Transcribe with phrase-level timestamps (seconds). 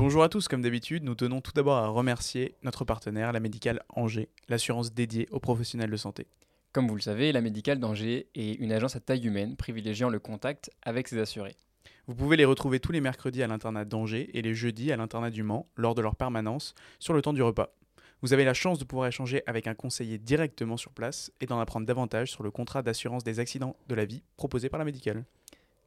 [0.00, 3.82] Bonjour à tous, comme d'habitude, nous tenons tout d'abord à remercier notre partenaire, la Médicale
[3.90, 6.26] Angers, l'assurance dédiée aux professionnels de santé.
[6.72, 10.18] Comme vous le savez, la Médicale d'Angers est une agence à taille humaine privilégiant le
[10.18, 11.54] contact avec ses assurés.
[12.06, 15.28] Vous pouvez les retrouver tous les mercredis à l'internat d'Angers et les jeudis à l'internat
[15.28, 17.74] du Mans lors de leur permanence sur le temps du repas.
[18.22, 21.60] Vous avez la chance de pouvoir échanger avec un conseiller directement sur place et d'en
[21.60, 25.26] apprendre davantage sur le contrat d'assurance des accidents de la vie proposé par la Médicale.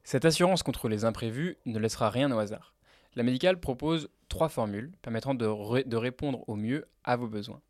[0.03, 2.72] Cette assurance contre les imprévus ne laissera rien au hasard.
[3.15, 7.61] La Médicale propose trois formules permettant de, ré- de répondre au mieux à vos besoins.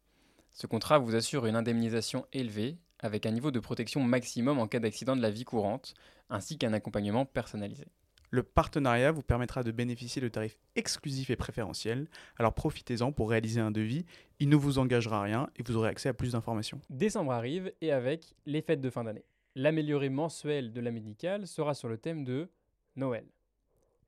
[0.52, 4.80] Ce contrat vous assure une indemnisation élevée avec un niveau de protection maximum en cas
[4.80, 5.94] d'accident de la vie courante,
[6.30, 7.86] ainsi qu'un accompagnement personnalisé.
[8.30, 12.08] Le partenariat vous permettra de bénéficier de tarifs exclusifs et préférentiels,
[12.38, 14.06] alors profitez-en pour réaliser un devis,
[14.40, 16.80] il ne vous engagera à rien et vous aurez accès à plus d'informations.
[16.90, 19.26] Décembre arrive et avec les fêtes de fin d'année.
[19.56, 22.50] L'amélioré mensuel de la médicale sera sur le thème de
[22.96, 23.26] Noël.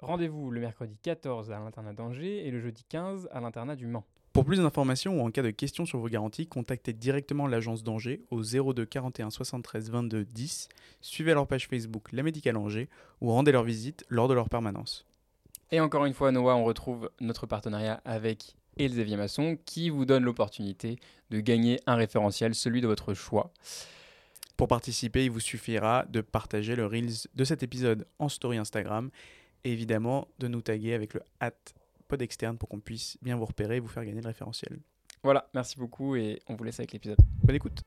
[0.06, 4.06] Rendez-vous le mercredi 14 à l'internat d'Angers et le jeudi 15 à l'internat du Mans.
[4.34, 8.22] Pour plus d'informations ou en cas de questions sur vos garanties, contactez directement l'agence d'Angers
[8.30, 10.70] au 02 41 73 22 10,
[11.02, 12.88] suivez leur page Facebook La Médicale Angers
[13.20, 15.08] ou rendez leur visite lors de leur permanence.
[15.72, 20.24] Et encore une fois, Noah, on retrouve notre partenariat avec Elsevier Masson qui vous donne
[20.24, 21.00] l'opportunité
[21.32, 23.52] de gagner un référentiel, celui de votre choix.
[24.56, 29.10] Pour participer, il vous suffira de partager le Reels de cet épisode en story Instagram
[29.66, 31.52] et évidemment de nous taguer avec le hat
[32.08, 34.80] pod externe pour qu'on puisse bien vous repérer et vous faire gagner le référentiel.
[35.24, 37.18] Voilà, merci beaucoup et on vous laisse avec l'épisode.
[37.44, 37.82] Bonne écoute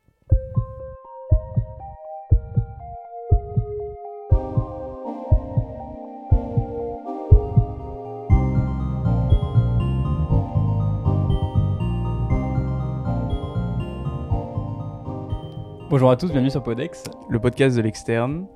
[15.90, 17.04] Bonjour à tous, bienvenue sur Podex.
[17.30, 18.46] Le podcast de l'externe.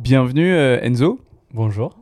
[0.00, 1.20] Bienvenue euh, Enzo.
[1.52, 2.01] Bonjour,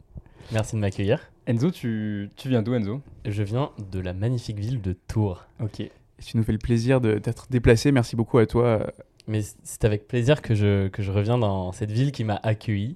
[0.53, 1.21] merci de m'accueillir.
[1.47, 3.01] Enzo, tu, tu viens d'où Enzo?
[3.25, 5.47] Je viens de la magnifique ville de Tours.
[5.61, 5.83] Ok.
[6.25, 7.93] Tu nous fais le plaisir de- d'être déplacé.
[7.93, 8.87] Merci beaucoup à toi.
[9.27, 12.95] Mais c'est avec plaisir que je, que je reviens dans cette ville qui m'a accueilli.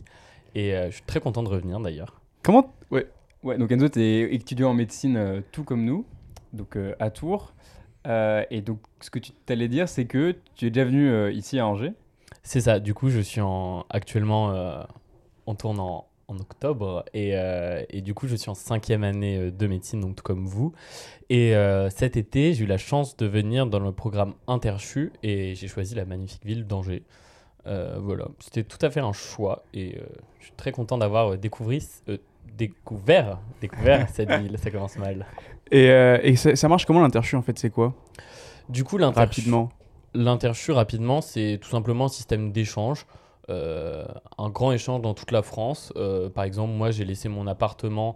[0.55, 2.21] Et euh, je suis très content de revenir d'ailleurs.
[2.43, 3.07] Comment Ouais.
[3.43, 6.07] Ouais, donc Enzo, tu es étudiant en médecine euh, tout comme nous,
[6.53, 7.53] donc euh, à Tours.
[8.07, 11.67] Et donc, ce que tu t'allais dire, c'est que tu es déjà venu ici à
[11.67, 11.93] Angers?
[12.43, 14.53] C'est ça, du coup je suis en, actuellement
[15.47, 15.81] en tourne
[16.35, 17.05] en, octobre.
[17.15, 20.23] Et, euh, et du coup je suis en cinquième année euh, de médecine, donc tout
[20.23, 20.73] comme vous.
[21.31, 25.55] Et euh, cet été j'ai eu la chance de venir dans le programme Interchu et
[25.55, 27.03] j'ai choisi la magnifique ville d'Angers.
[27.67, 29.99] Euh, voilà, c'était tout à fait un choix et
[30.41, 31.81] je suis très content d'avoir découvert,
[32.59, 34.59] découvert, découvert cette ville.
[34.59, 35.27] Ça commence mal.
[35.71, 37.59] Et, et ça, ça marche comment l'interchu en fait?
[37.59, 37.95] C'est quoi?
[38.69, 39.71] Du coup, l'interchu, Rapidement.
[40.15, 43.07] l'interchu, rapidement, c'est tout simplement un système d'échange.
[43.51, 44.05] Euh,
[44.39, 45.93] un grand échange dans toute la France.
[45.97, 48.15] Euh, par exemple, moi, j'ai laissé mon appartement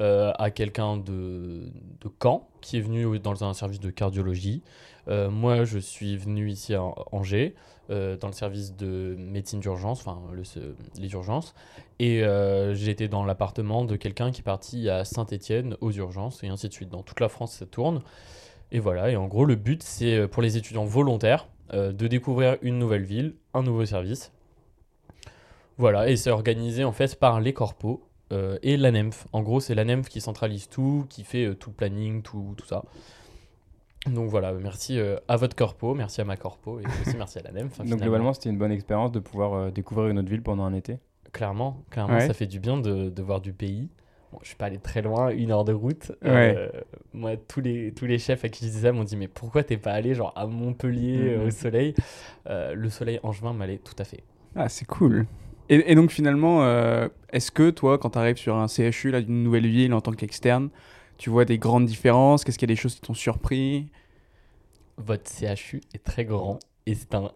[0.00, 1.70] euh, à quelqu'un de,
[2.00, 4.62] de Caen qui est venu dans un service de cardiologie.
[5.08, 7.56] Moi, je suis venu ici à Angers
[7.88, 10.20] dans le service de médecine d'urgence, enfin
[10.96, 11.52] les urgences.
[11.98, 12.20] Et
[12.86, 16.72] été dans l'appartement de quelqu'un qui est parti à Saint-Étienne aux urgences et ainsi de
[16.72, 16.90] suite.
[16.90, 18.02] Dans toute la France, ça tourne.
[18.70, 22.78] Et voilà, et en gros, le but, c'est pour les étudiants volontaires de découvrir une
[22.78, 24.30] nouvelle ville, un nouveau service.
[25.80, 28.02] Voilà, et c'est organisé en fait par les corpos
[28.32, 29.26] euh, et l'ANEMF.
[29.32, 32.66] En gros, c'est l'ANEMF qui centralise tout, qui fait euh, tout le planning, tout, tout
[32.66, 32.84] ça.
[34.06, 37.42] Donc voilà, merci euh, à votre corpo, merci à ma corpo et aussi merci à
[37.42, 37.80] l'ANEMF.
[37.80, 40.64] hein, donc, globalement, c'était une bonne expérience de pouvoir euh, découvrir une autre ville pendant
[40.64, 40.98] un été?
[41.32, 42.26] Clairement, clairement, Ouais.
[42.26, 43.88] ça fait du bien de, de voir du pays.
[44.32, 46.12] Bon, je suis pas allé très loin, une heure de route.
[46.24, 46.68] Euh,
[47.14, 49.62] moi, tous les, tous les chefs à qui je disais ça m'ont dit Mais pourquoi
[49.64, 51.46] t'es pas allé genre à Montpellier euh, Mhm.
[51.46, 51.94] au soleil?
[52.48, 54.22] Euh, Le soleil angevin m'allait tout à fait.
[54.54, 55.26] Ah, c'est cool.
[55.70, 59.42] Et, et donc finalement, euh, est-ce que toi, quand tu arrives sur un CHU d'une
[59.44, 60.68] nouvelle ville en tant qu'externe,
[61.16, 62.44] tu vois des grandes différences?
[62.44, 63.86] Qu'est-ce qu'il y a des choses qui t'ont surpris?
[64.98, 67.30] Votre CHU est très grand et c'est un.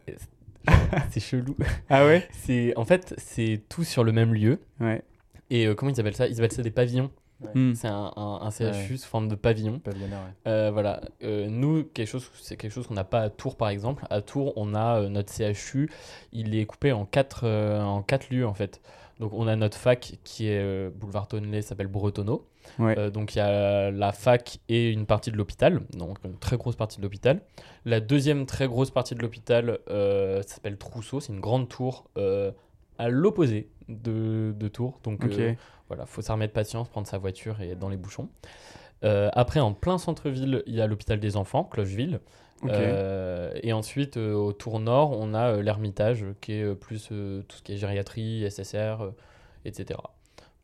[1.11, 1.56] c'est chelou.
[1.89, 2.28] Ah ouais?
[2.33, 5.03] C'est en fait c'est tout sur le même lieu Ouais.
[5.50, 6.27] et euh, comment ils appellent ça?
[6.27, 7.11] Ils appellent ça des pavillons.
[7.55, 7.75] Hmm.
[7.75, 8.97] C'est un, un- un CHU Ouais.
[8.97, 9.78] sous forme de pavillon.
[9.78, 10.50] Pavillonnaire, ouais.
[10.50, 13.69] Euh, voilà, Euh, nous, quelque chose, c'est quelque chose qu'on n'a pas à Tours par
[13.69, 14.05] exemple.
[14.11, 15.91] À Tours, on a euh, notre CHU,
[16.32, 18.81] il est coupé en quatre, en quatre lieux en fait.
[19.20, 22.49] Donc on a notre fac qui est boulevard Tonnelet, s'appelle Bretonneau.
[22.81, 23.11] Ouais.
[23.12, 26.75] Donc il y a la fac et une partie de l'hôpital, donc une très grosse
[26.75, 27.43] partie de l'hôpital.
[27.85, 29.79] La deuxième très grosse partie de l'hôpital
[30.47, 32.11] s'appelle Trousseau, c'est une grande tour
[32.99, 34.99] à l'opposé de, de Tours.
[35.05, 35.25] Donc.
[35.89, 38.29] Voilà, faut s'armer de patience, prendre sa voiture et être dans les bouchons.
[39.05, 42.21] Euh, après, en plein centre-ville, il y a l'hôpital des enfants, Clocheville.
[42.67, 47.63] Euh, et ensuite, euh, au tour nord, on a l'Ermitage, qui est plus tout ce
[47.63, 49.13] qui est gériatrie, SSR,
[49.67, 50.01] etc.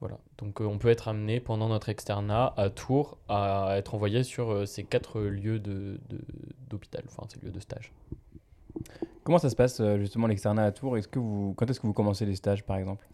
[0.01, 0.17] Voilà.
[0.39, 4.85] Donc on peut être amené pendant notre externat à Tours à être envoyé sur ces
[4.85, 6.25] quatre lieux de, de-
[6.71, 7.93] d'hôpital, enfin ces lieux de stage.
[9.25, 10.97] Comment ça se passe justement l'externat à Tours?
[10.97, 13.07] Est-ce que vous, quand est-ce que vous commencez les stages par exemple?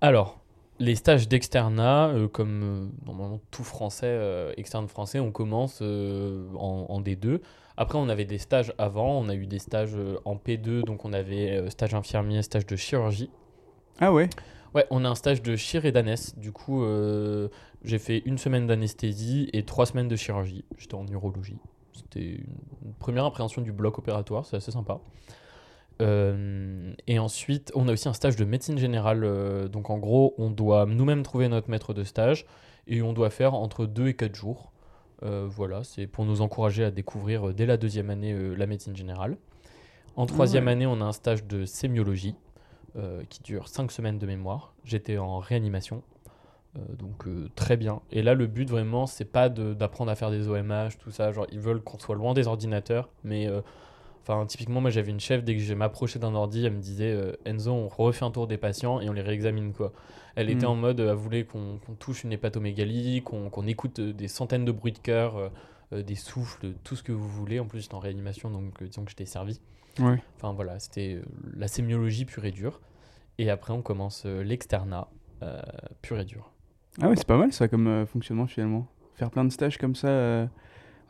[0.00, 0.40] Alors,
[0.80, 6.48] les stages d'externat, euh, comme euh, normalement tout français, euh, externe français, on commence euh,
[6.56, 7.40] en, en D2.
[7.76, 11.12] Après, on avait des stages avant, on a eu des stages en P2, donc on
[11.12, 13.30] avait stage infirmier, stage de chirurgie.
[14.00, 14.28] Ah ouais
[14.74, 16.38] Ouais, on a un stage de chir et d'anès.
[16.38, 16.84] Du coup,
[17.82, 20.66] j'ai fait une semaine d'anesthésie et trois semaines de chirurgie.
[20.76, 21.56] J'étais en urologie.
[21.94, 22.44] C'était une
[22.84, 25.00] une première appréhension du bloc opératoire, c'est assez sympa.
[26.00, 29.24] Euh, et ensuite, on a aussi un stage de médecine générale.
[29.24, 32.46] euh, donc, en gros, on doit nous-mêmes trouver notre maître de stage
[32.86, 34.72] et on doit faire entre 2 et 4 jours.
[35.22, 39.36] Euh, voilà, c'est pour nous encourager à découvrir dès la deuxième année la médecine générale.
[40.16, 40.72] En troisième ouais.
[40.72, 42.34] année, on a un stage de sémiologie
[43.28, 44.74] qui dure 5 semaines de mémoire.
[44.84, 46.02] J'étais en réanimation,
[46.98, 48.00] donc très bien.
[48.10, 51.30] Et là, le but vraiment, c'est pas d'apprendre à faire des OMH, tout ça.
[51.30, 53.46] Genre, ils veulent qu'on soit loin des ordinateurs, mais
[54.22, 57.10] enfin, typiquement, moi, j'avais une chef dès que je m'approchais d'un ordi, elle me disait
[57.12, 59.92] euh, Enzo, on refait un tour des patients et on les réexamine quoi.
[60.36, 60.70] Elle était Mm.
[60.70, 64.92] en mode, elle voulait qu'on touche une hépatomégalie, qu'on écoute euh, des centaines de bruits
[64.92, 65.36] de cœur.
[65.92, 67.58] euh, des souffles, tout ce que vous voulez.
[67.58, 69.60] En plus, j'étais en réanimation, donc disons que j'étais servi.
[69.98, 70.22] Ouais.
[70.36, 71.20] Enfin voilà, c'était
[71.56, 72.80] la sémiologie pure et dure.
[73.38, 75.08] Et après, on commence l'externat
[75.42, 75.60] euh,
[76.00, 76.52] pur et dur.
[77.02, 78.86] Ah ouais, c'est pas mal ça comme fonctionnement finalement.
[79.14, 80.48] Faire plein de stages comme ça.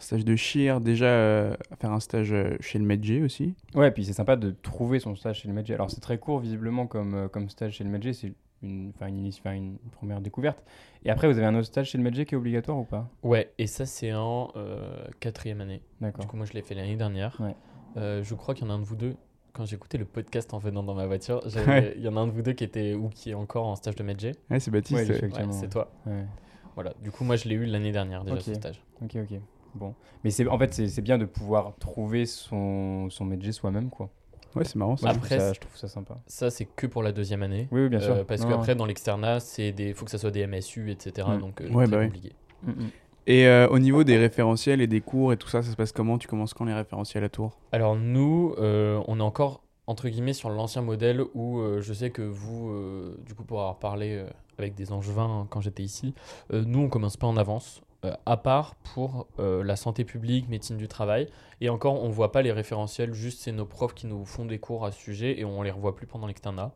[0.02, 3.54] Stage de chir, déjà euh, faire un stage euh, chez le médecin aussi.
[3.74, 5.74] Ouais, et puis c'est sympa de trouver son stage chez le médecin.
[5.74, 8.32] Alors c'est très court visiblement comme, euh, comme stage chez le médecin, c'est
[8.62, 10.62] une, enfin, une, une première découverte.
[11.04, 13.08] Et après, vous avez un autre stage chez le médecin qui est obligatoire ou pas?
[13.22, 15.80] Ouais, et ça, c'est en euh, quatrième année.
[16.00, 16.20] D'accord.
[16.20, 17.40] Du coup, moi, je l'ai fait l'année dernière.
[17.40, 17.54] Ouais.
[17.96, 19.16] Euh, je crois qu'il y en a un de vous deux.
[19.54, 21.94] Quand j'écoutais le podcast en venant dans ma voiture, Ouais.
[21.96, 23.76] il y en a un de vous deux qui était ou qui est encore en
[23.76, 24.32] stage de Medjay.
[24.50, 25.08] Ouais, c'est Baptiste.
[25.08, 25.90] Ouais, c'est toi.
[26.06, 26.26] Ouais.
[26.74, 26.92] Voilà.
[27.02, 28.80] Du coup, moi, je l'ai eu l'année dernière déjà ce stage.
[29.02, 29.40] Ok, ok.
[29.74, 29.94] Bon.
[30.24, 34.10] Mais c'est, en fait, c'est, c'est bien de pouvoir trouver son, son médecin soi-même, quoi.
[34.56, 35.06] Ouais, c'est marrant ça.
[35.06, 36.18] Moi, je, Après, trouve ça, je trouve ça sympa.
[36.26, 37.68] Ça, c'est que pour la deuxième année.
[37.70, 38.14] Oui, oui, bien sûr.
[38.14, 41.28] Euh, parce qu'après, dans l'externat, c'est des, faut que ça soit des MSU, etc.
[41.30, 41.38] Mm.
[41.38, 42.32] Donc, euh, Ouais, bah compliqué.
[42.64, 42.90] Mm, mm.
[43.26, 45.92] Et euh, au niveau des référentiels et des cours et tout ça, ça se passe
[45.92, 46.18] comment?
[46.18, 47.58] Tu commences quand les référentiels à Tours?
[47.70, 52.10] Alors nous, euh, on est encore entre guillemets sur l'ancien modèle où euh, je sais
[52.10, 54.26] que vous, euh, du coup pour avoir parlé euh,
[54.58, 56.14] avec des angevins quand j'étais ici,
[56.52, 60.48] euh, nous on commence pas en avance, euh, à part pour euh, la santé publique,
[60.48, 61.28] médecine du travail,
[61.60, 64.58] et encore on voit pas les référentiels, juste c'est nos profs qui nous font des
[64.58, 66.72] cours à ce sujet et on les revoit plus pendant l'externat.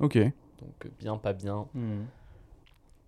[0.00, 0.16] Ok.
[0.18, 2.02] Donc euh, bien, pas bien, Mm.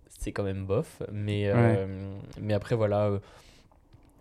[0.09, 1.01] c'est quand même bof.
[1.11, 3.19] Mais, euh, mais après, voilà, euh,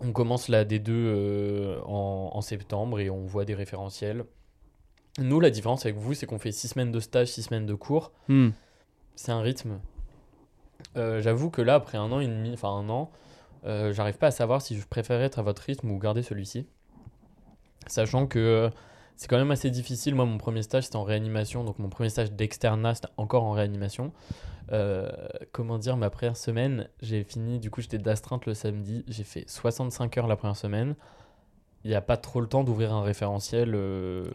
[0.00, 4.24] on commence la D2 euh, en, en septembre et on voit des référentiels.
[5.18, 7.74] Nous, la différence avec vous, c'est qu'on fait 6 semaines de stage, 6 semaines de
[7.74, 8.12] cours.
[8.28, 8.50] Hmm.
[9.16, 9.80] C'est un rythme.
[10.96, 13.10] Euh, J'avoue que là, après un an et demi, enfin un an,
[13.64, 16.66] euh, j'arrive pas à savoir si je préfère être à votre rythme ou garder celui-ci.
[17.86, 18.70] Sachant que euh,
[19.16, 20.14] c'est quand même assez difficile.
[20.14, 21.64] Moi, mon premier stage, c'était en réanimation.
[21.64, 24.12] Donc, mon premier stage d'externat, c'était encore en réanimation.
[24.72, 25.10] Euh,
[25.52, 29.04] comment dire, ma première semaine, j'ai fini, du coup, j'étais d'astreinte le samedi.
[29.08, 30.94] J'ai fait 65 heures la première semaine.
[31.84, 33.74] Il n'y a pas trop le temps d'ouvrir un référentiel.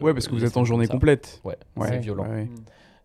[0.00, 1.40] Ouais, parce que vous êtes en journée complète.
[1.44, 2.28] Ouais, Ouais, c'est violent.
[2.28, 2.48] ouais.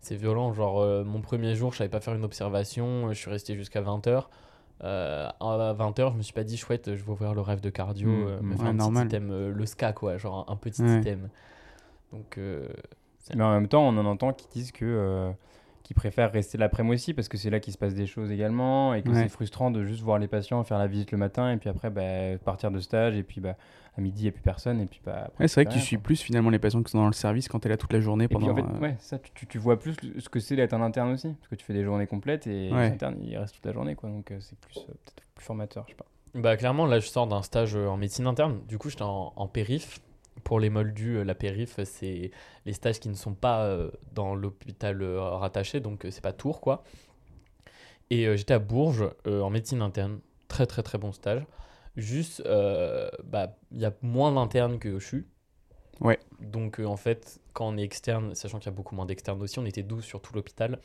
[0.00, 3.54] C'est violent, genre mon premier jour, je savais pas faire une observation, je suis resté
[3.54, 3.80] jusqu'à
[4.82, 5.32] 20h.
[5.40, 8.08] à 20h, je me suis pas dit chouette, je vais ouvrir le rêve de cardio,
[8.08, 8.46] Mm, euh, mm.
[8.46, 9.06] me faire Ouais, un normal.
[9.08, 11.00] petit item, euh, le ska quoi, genre un, un petit Ouais.
[11.00, 11.28] item.
[12.12, 12.68] Donc euh,
[13.34, 15.30] Mais en même temps, on en entend qui disent que euh,
[15.82, 18.94] qui préfèrent rester l'après-midi aussi parce que c'est là qu'il se passe des choses également
[18.94, 19.22] et que Ouais.
[19.22, 21.90] c'est frustrant de juste voir les patients faire la visite le matin et puis après
[21.90, 23.56] bah, partir de stage et puis bah,
[23.96, 25.78] à midi il n'y a plus personne et puis bah, après, Ouais, c'est vrai que
[25.78, 27.76] tu suis plus finalement les patients qui sont dans le service quand tu es là
[27.76, 28.52] toute la journée Et puis pendant.
[28.52, 31.12] en fait, euh, ouais, ça, tu, tu- vois plus ce que c'est d'être un interne
[31.12, 32.88] aussi parce que tu fais des journées complètes et Ouais.
[32.88, 35.44] les internes ils restent toute la journée quoi donc euh, c'est plus euh, peut-être plus
[35.44, 36.06] formateur, je sais pas.
[36.34, 39.46] bah clairement là je sors d'un stage en médecine interne, du coup j'étais en, en
[39.48, 40.00] périph.
[40.44, 42.30] Pour les moldus, la périph c'est
[42.64, 43.76] les stages qui ne sont pas
[44.14, 46.82] dans l'hôpital rattaché, donc c'est pas Tours quoi.
[48.10, 50.18] Et j'étais à Bourges en médecine interne,
[50.48, 51.42] très très très bon stage.
[51.96, 55.24] Juste, euh, bah, il y a moins d'internes que je suis.
[56.00, 56.18] Ouais.
[56.40, 59.40] Donc euh, en fait, quand on est externe, sachant qu'il y a beaucoup moins d'externes
[59.42, 60.78] aussi, on était 12 sur tout l'hôpital,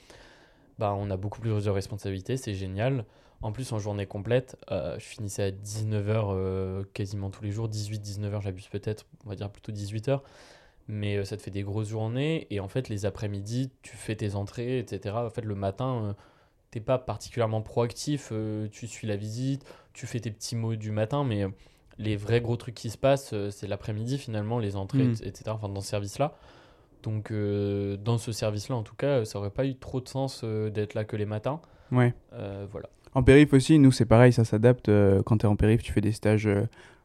[0.80, 3.06] bah, on a beaucoup plus de responsabilités, c'est génial.
[3.42, 8.42] En plus, en journée complète, euh, je finissais à 19h quasiment tous les jours, 18-19h,
[8.42, 10.22] j'abuse peut-être, on va dire plutôt 18h.
[10.88, 12.48] Mais euh, ça te fait des grosses journées.
[12.50, 15.16] Et en fait, les après-midi, tu fais tes entrées, etc.
[15.16, 16.16] En fait, le matin,
[16.72, 18.30] t'es pas particulièrement proactif.
[18.32, 21.24] euh, tu suis la visite, tu fais tes petits mots du matin.
[21.24, 21.50] Mais euh,
[21.98, 25.16] les vrais gros trucs qui se passent, euh, c'est l'après-midi finalement, les entrées, Mm.
[25.24, 25.44] etc.
[25.48, 26.36] Enfin, dans ce service-là.
[27.04, 30.94] Donc, dans ce service-là, en tout cas, ça aurait pas eu trop de sens d'être
[30.94, 31.62] là que les matins.
[31.92, 32.14] Ouais.
[32.72, 32.90] Voilà.
[33.14, 34.88] En périph aussi, nous c'est pareil, ça s'adapte.
[35.24, 36.50] quand tu es en périph, tu fais des stages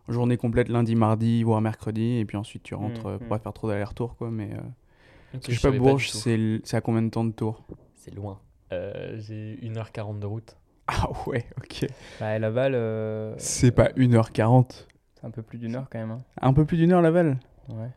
[0.08, 3.38] journée complète lundi, mardi, voire mercredi, et puis ensuite tu rentres Mm, euh, pour pas
[3.38, 4.16] faire trop d'aller-retour.
[4.16, 4.30] quoi.
[4.30, 4.50] Mais
[5.40, 7.62] que je sais pas, Bourges, c'est à combien de temps de tour?
[7.94, 8.40] C'est loin.
[8.72, 10.56] Euh, J'ai 1h40 de route.
[10.88, 11.86] Ah ouais, ok.
[12.20, 14.86] Bah, Laval, euh, C'est pas 1h40.
[15.20, 16.10] c'est un peu plus d'une heure quand même.
[16.10, 16.22] hein.
[16.40, 17.38] Un peu plus d'une heure, Laval
[17.68, 17.90] Ouais.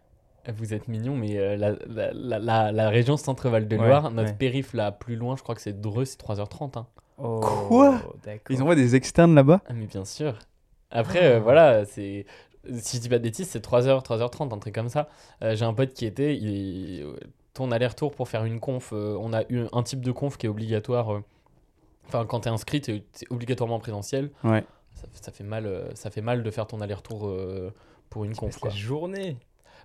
[0.53, 4.11] Vous êtes mignon, mais euh, la, la, la, la- la région Centre-Val de Loire, Ouais,
[4.11, 4.35] notre ouais.
[4.37, 6.77] périph' là plus loin, je crois que c'est Dreux, c'est 3h30.
[6.77, 6.85] hein.
[7.17, 7.99] Oh, Quoi?
[8.23, 8.41] d'accord.
[8.55, 9.61] Ils envoient des externes là-bas?
[9.67, 10.37] Ah, mais bien sûr.
[10.91, 12.25] Après, euh, voilà, c'est.
[12.79, 15.07] Si je dis pas de bêtises, c'est 3h, 3h30, un truc comme ça.
[15.41, 16.35] Euh, J'ai un pote qui était.
[16.37, 17.05] Il...
[17.55, 20.45] Ton aller-retour pour faire une conf, euh, on a eu un type de conf qui
[20.45, 21.11] est obligatoire.
[21.15, 21.23] euh,
[22.07, 24.29] Enfin, quand t'es inscrit, t'es t'es obligatoirement présentiel.
[24.43, 24.63] Ouais.
[24.93, 27.73] Ça, ça fait mal, euh, ça fait mal de faire ton aller-retour euh,
[28.11, 28.57] pour une conf.
[28.59, 28.69] Quoi.
[28.69, 29.37] journée.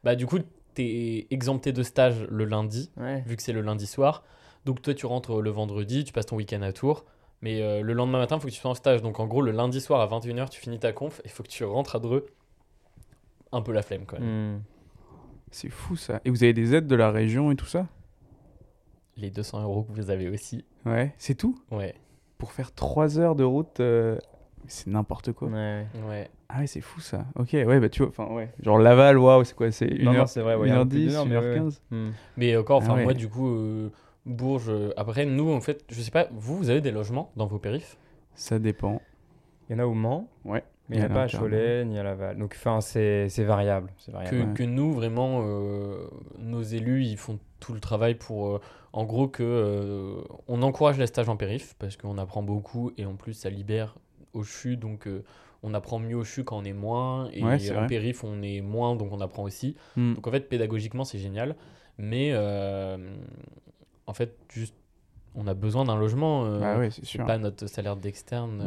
[0.05, 0.39] Bah, du coup,
[0.75, 3.23] t'es exempté de stage le lundi, Ouais.
[3.27, 4.23] vu que c'est le lundi soir.
[4.67, 7.07] Donc, toi, tu rentres le vendredi, tu passes ton week-end à Tours.
[7.41, 9.01] Mais euh, le lendemain matin, il faut que tu sois en stage.
[9.01, 11.23] Donc, en gros, le lundi soir à 21h, tu finis ta conf.
[11.25, 12.27] Il faut que tu rentres à Dreux.
[13.53, 14.19] Un peu la flemme, quoi.
[14.21, 14.61] Hmm.
[15.51, 16.21] C'est fou ça.
[16.25, 17.87] Et vous avez des aides de la région et tout ça?
[19.17, 20.65] Les 200 euros que vous avez aussi.
[20.87, 21.59] Ouais, c'est tout?
[21.71, 21.95] Ouais,
[22.39, 24.17] Pour faire 3 heures de route, euh,
[24.67, 25.49] c'est n'importe quoi.
[25.49, 25.87] Ouais.
[26.09, 26.31] ouais.
[26.49, 27.27] Ah ouais, c'est fou ça.
[27.37, 28.51] Ok, ouais, bah tu vois, enfin ouais.
[28.63, 30.81] Genre Laval, waouh, c'est quoi C'est 1h10, Non, non, c'est vrai, ouais, il y a
[30.81, 32.11] un peu plus d'une heure, mais ouais, 1h15 Hmm.
[32.37, 33.05] Mais encore, enfin, Ah ouais.
[33.05, 33.91] moi, du coup, euh,
[34.27, 34.69] Bourges.
[34.71, 37.59] euh, après, nous, en fait, je sais pas, vous, vous avez des logements dans vos
[37.59, 37.99] périphes?
[38.35, 39.03] Ça dépend.
[39.69, 40.65] Il y en a au Mans, Ouais.
[40.91, 41.29] Mais il n'y a pas à.
[41.29, 42.37] Cholet ni à Laval.
[42.37, 43.91] Donc, enfin, c'est c'est variable.
[43.97, 44.37] C'est variable.
[44.37, 44.55] que, ouais.
[44.55, 48.61] que nous, vraiment, euh, nos élus, ils font tout le travail pour, euh,
[48.93, 53.07] en gros, que euh, on encourage les stages en périph parce qu'on apprend beaucoup et
[53.07, 53.95] en plus, ça libère
[54.33, 55.23] au CHU, donc euh,
[55.63, 58.61] on apprend mieux au CHU quand on est moins et Ouais, en périph, on est
[58.61, 59.77] moins, donc on apprend aussi.
[59.97, 60.15] Hmm.
[60.15, 61.55] Donc en fait, pédagogiquement, c'est génial,
[61.99, 62.97] mais euh,
[64.07, 64.75] en fait, juste,
[65.35, 66.45] on a besoin d'un logement.
[66.45, 68.63] euh, Bah ouais, c'est pas notre salaire d'externe,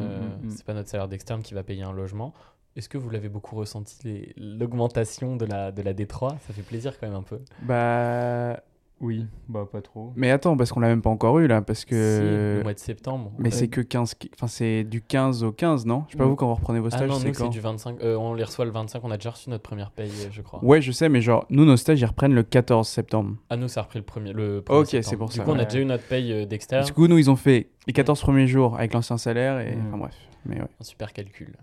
[0.49, 2.33] c'est pas notre salaire d'externe qui va payer un logement.
[2.75, 6.63] Est-ce que vous l'avez beaucoup ressenti les- l'augmentation de la de la D3 Ça fait
[6.63, 7.39] plaisir quand même un peu.
[7.61, 8.59] Bah.
[9.03, 10.13] Oui, bah pas trop.
[10.15, 12.55] Mais attends, parce qu'on l'a même pas encore eu là, parce Si, que.
[12.57, 13.33] le mois de septembre.
[13.37, 14.13] Mais Euh, c'est que 15.
[14.13, 16.05] qui- Enfin, c'est du 15 au 15, non?
[16.07, 16.29] Je sais pas Mm.
[16.29, 18.01] vous quand vous reprenez vos ah stages, non, c'est nous c'est du 25.
[18.01, 19.03] euh, on les reçoit le 25.
[19.03, 20.63] On a déjà reçu notre première paye, je crois.
[20.63, 23.35] Ouais, je sais, mais genre, nous, nos stages, ils reprennent le 14 septembre.
[23.49, 24.31] Ah nous ça a repris le premier.
[24.31, 25.43] Le premier Ok, c'est pour du ça.
[25.43, 26.85] coup, on a déjà eu notre paye euh, d'externe.
[26.85, 29.75] Du coup, nous, ils ont fait les 14 premiers jours avec l'ancien salaire et.
[29.75, 29.87] Mm.
[29.89, 30.15] Enfin, bref.
[30.45, 30.67] Mais ouais.
[30.79, 31.53] Un super calcul.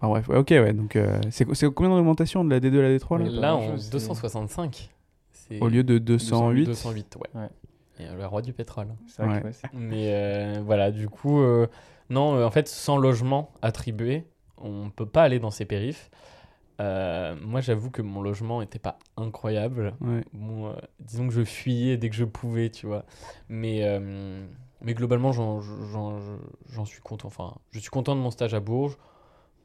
[0.00, 0.72] Enfin, bref, ouais, ok, ouais.
[0.72, 3.28] Donc, euh, c'est c'est combien d'augmentation de la D2 à la D3 là?
[3.30, 4.90] Là, c'est- 265.
[5.48, 6.64] C'est Au lieu de 208.
[6.66, 7.40] 208, ouais.
[7.40, 7.48] Ouais.
[8.00, 8.88] Et euh, le roi du pétrole.
[9.06, 9.50] C'est vrai Ouais.
[9.52, 11.66] que Mais euh, voilà, du coup, euh,
[12.10, 14.24] non, en fait, sans logement attribué,
[14.58, 16.10] on peut pas aller dans ces périphes.
[16.80, 19.94] Euh, moi, j'avoue que mon logement était pas incroyable.
[20.00, 20.22] Ouais.
[20.32, 23.04] Bon, euh, disons que je fuyais dès que je pouvais, tu vois.
[23.48, 24.46] Mais, euh,
[24.80, 25.60] mais globalement, j'en-
[26.84, 27.26] suis content.
[27.26, 28.96] Enfin, je suis content de mon stage à Bourges.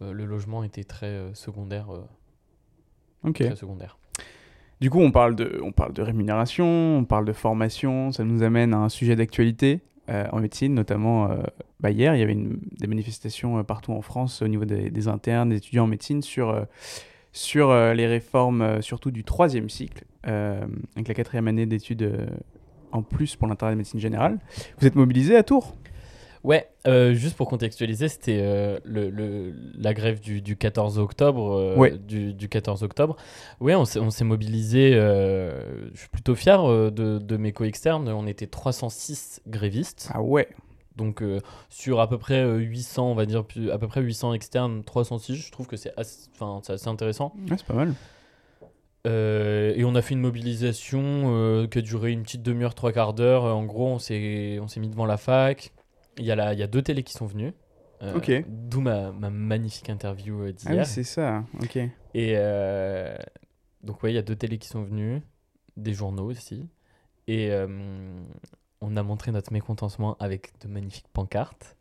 [0.01, 1.93] Euh, le logement était très euh, secondaire.
[1.93, 2.03] euh,
[3.23, 3.35] Ok.
[3.35, 3.97] très secondaire.
[4.83, 8.43] Du coup, on parle, de, on parle de rémunération, on parle de formation, ça nous
[8.43, 11.37] amène à un sujet d'actualité euh, en médecine, notamment euh,
[11.79, 15.47] bah, hier, il y avait des manifestations euh, partout en France au niveau des, internes,
[15.47, 16.67] des étudiants en médecine sur,
[17.31, 22.27] sur les réformes, surtout du troisième cycle, avec la quatrième année d'études
[22.91, 24.37] en plus pour l'intérêt de médecine générale.
[24.79, 25.77] Vous êtes mobilisés à Tours?
[26.43, 31.53] Ouais, euh, juste pour contextualiser, c'était euh, le, le- la grève du, du 14 octobre.
[31.53, 31.97] euh, Ouais.
[31.97, 33.15] du, du 14 octobre.
[33.62, 34.91] Ouais, on s'est mobilisé.
[34.93, 38.09] je suis plutôt fier de, de mes co-externes.
[38.09, 40.09] On était 306 grévistes.
[40.13, 40.50] Ah ouais,
[40.97, 41.23] Donc
[41.69, 45.35] sur à peu près euh, 800, on va dire à peu près 800 externes, 306.
[45.35, 46.27] Je trouve que c'est assez,
[46.88, 47.33] intéressant.
[47.50, 47.93] Ouais, c'est pas mal.
[49.05, 52.91] Euh, et on a fait une mobilisation euh, qui a duré une petite demi-heure, trois
[52.93, 53.43] quarts d'heure.
[53.43, 55.71] En gros, on s'est mis devant la fac.
[56.17, 57.53] Il y, a la- il y a deux télés qui sont venus.
[58.01, 58.32] Euh, Ok.
[58.48, 60.86] D'où ma, ma magnifique interview euh, Ah oui, d'hier.
[60.86, 61.77] c'est ça, ok.
[61.77, 61.89] et
[62.36, 63.15] euh,
[63.84, 65.22] donc, ouais, il y a deux télés qui sont venus,
[65.77, 66.67] des journaux aussi.
[67.27, 67.67] Et euh,
[68.82, 71.77] on a montré notre mécontentement avec de magnifiques pancartes.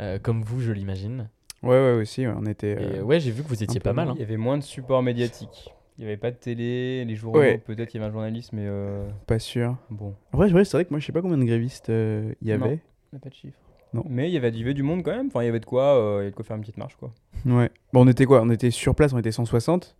[0.00, 1.30] euh, comme vous, je l'imagine.
[1.62, 2.96] Ouais, ouais, aussi, ouais, on était...
[2.96, 4.10] Et ouais, j'ai vu que vous étiez pas mal.
[4.16, 5.72] Il y avait moins de support médiatique.
[5.96, 7.58] Il n'y avait pas de télé, les journaux, Ouais.
[7.58, 9.76] peut-être qu'il y avait un journaliste, mais euh, Pas sûr.
[9.90, 12.48] bon, Après, ouais, c'est vrai que moi, je sais pas combien de grévistes euh, il
[12.48, 12.64] y Non.
[12.66, 12.80] avait.
[13.14, 13.58] On n'a pas de chiffres.
[13.92, 14.04] Non.
[14.08, 15.28] Mais il y avait du monde quand même.
[15.28, 16.78] Enfin, il y avait de quoi, euh, il y avait de quoi faire une petite
[16.78, 17.12] marche, quoi.
[17.46, 17.70] Ouais.
[17.92, 18.42] Bon, on était quoi?
[18.42, 19.96] On était sur place, on était 160.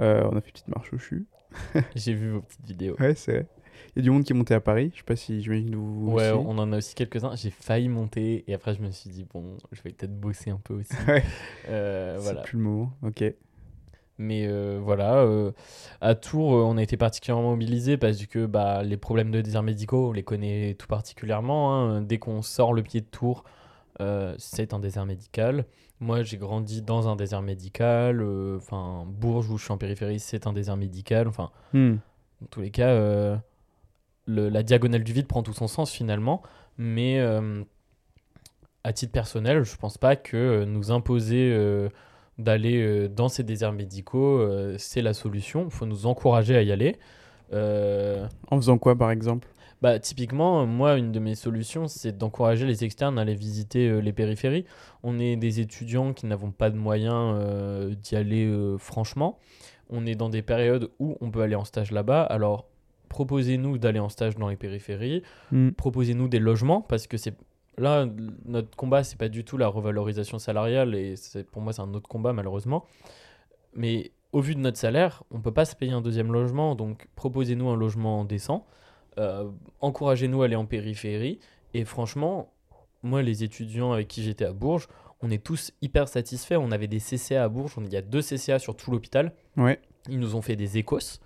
[0.00, 1.26] Euh, on a fait une petite marche au CHU.
[1.94, 2.96] J'ai vu vos petites vidéos.
[3.00, 3.46] Ouais, c'est vrai.
[3.96, 4.90] Il y a du monde qui est monté à Paris.
[4.92, 6.10] Je sais pas si j'imagine que vous.
[6.12, 6.44] Ouais, aussi.
[6.46, 7.34] on en a aussi quelques-uns.
[7.36, 10.60] J'ai failli monter et après je me suis dit bon, je vais peut-être bosser un
[10.62, 10.92] peu aussi.
[11.08, 11.22] Ouais.
[11.68, 12.42] Euh, C'est voilà.
[12.42, 12.92] plus le moment.
[13.02, 13.22] Ok.
[14.18, 15.50] Mais euh, voilà, euh,
[16.00, 19.64] à Tours, euh, on a été particulièrement mobilisés parce que bah, les problèmes de déserts
[19.64, 21.74] médicaux, on les connaît tout particulièrement.
[21.74, 22.00] hein.
[22.02, 23.42] Dès qu'on sort le pied de Tours,
[24.38, 25.64] c'est un désert médical.
[26.00, 28.22] Moi, j'ai grandi dans un désert médical.
[28.56, 31.26] Enfin, Bourges, où je suis en périphérie, c'est un désert médical.
[31.28, 31.96] Enfin, Hmm.
[32.40, 32.92] dans tous les cas,
[34.26, 36.42] le- la diagonale du vide prend tout son sens finalement.
[36.78, 37.20] Mais
[38.84, 41.56] à titre personnel, je pense pas que nous imposer
[42.38, 45.64] d'aller euh, dans ces déserts médicaux, euh, c'est la solution.
[45.66, 46.96] Il faut nous encourager à y aller.
[47.52, 49.48] Euh, En faisant quoi, par exemple?
[49.84, 53.98] bah, typiquement, moi, une de mes solutions, c'est d'encourager les externes à aller visiter euh,
[53.98, 54.64] les périphéries.
[55.02, 59.38] On est des étudiants qui n'avons pas de moyens euh, d'y aller euh, franchement.
[59.90, 62.22] On est dans des périodes où on peut aller en stage là-bas.
[62.22, 62.66] Alors,
[63.10, 65.22] proposez-nous d'aller en stage dans les périphéries.
[65.52, 65.72] Hmm.
[65.72, 67.34] Proposez-nous des logements parce que c'est
[67.78, 68.06] là
[68.44, 71.14] notre combat, c'est pas du tout la revalorisation salariale et
[71.52, 72.84] pour moi c'est un autre combat malheureusement.
[73.74, 77.08] Mais au vu de notre salaire, on peut pas se payer un deuxième logement, donc
[77.16, 78.66] proposez-nous un logement décent.
[79.18, 79.48] Euh,
[79.80, 81.38] encouragez-nous à aller en périphérie.
[81.72, 82.52] Et franchement,
[83.02, 84.88] moi, les étudiants avec qui j'étais à Bourges,
[85.22, 86.56] on est tous hyper satisfaits.
[86.56, 89.32] On avait des CCA à Bourges, on- il y a deux CCA sur tout l'hôpital.
[89.56, 89.80] Ouais.
[90.08, 91.20] Ils nous ont fait des écos.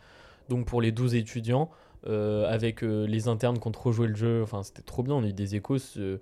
[0.48, 1.70] Donc pour les 12 étudiants,
[2.06, 5.14] euh, avec euh, les internes qui ont trop joué le jeu, enfin c'était trop bien,
[5.14, 5.76] on a eu des écos.
[5.96, 6.20] euh, on-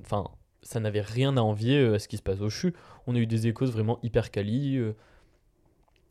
[0.00, 0.24] Enfin,
[0.62, 2.74] ça n'avait rien à envier euh, à ce qui se passe au CHU.
[3.06, 4.78] On a eu des écos vraiment hyper quali.
[4.78, 4.92] euh,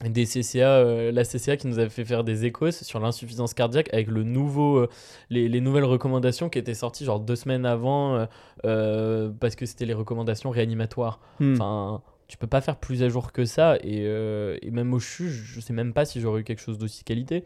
[0.03, 3.89] des CCA, euh, la CCA qui nous avait fait faire des échos sur l'insuffisance cardiaque
[3.93, 4.85] avec le nouveau,
[5.29, 8.27] les, les nouvelles recommandations qui étaient sorties genre deux semaines avant
[8.63, 11.21] parce que c'était les recommandations réanimatoires.
[11.39, 11.53] Hmm.
[11.53, 12.03] Enfin,
[12.33, 15.29] tu peux pas faire plus à jour que ça et, euh, et même au CHU,
[15.29, 17.45] je sais même pas si j'aurais eu quelque chose d'aussi qualité.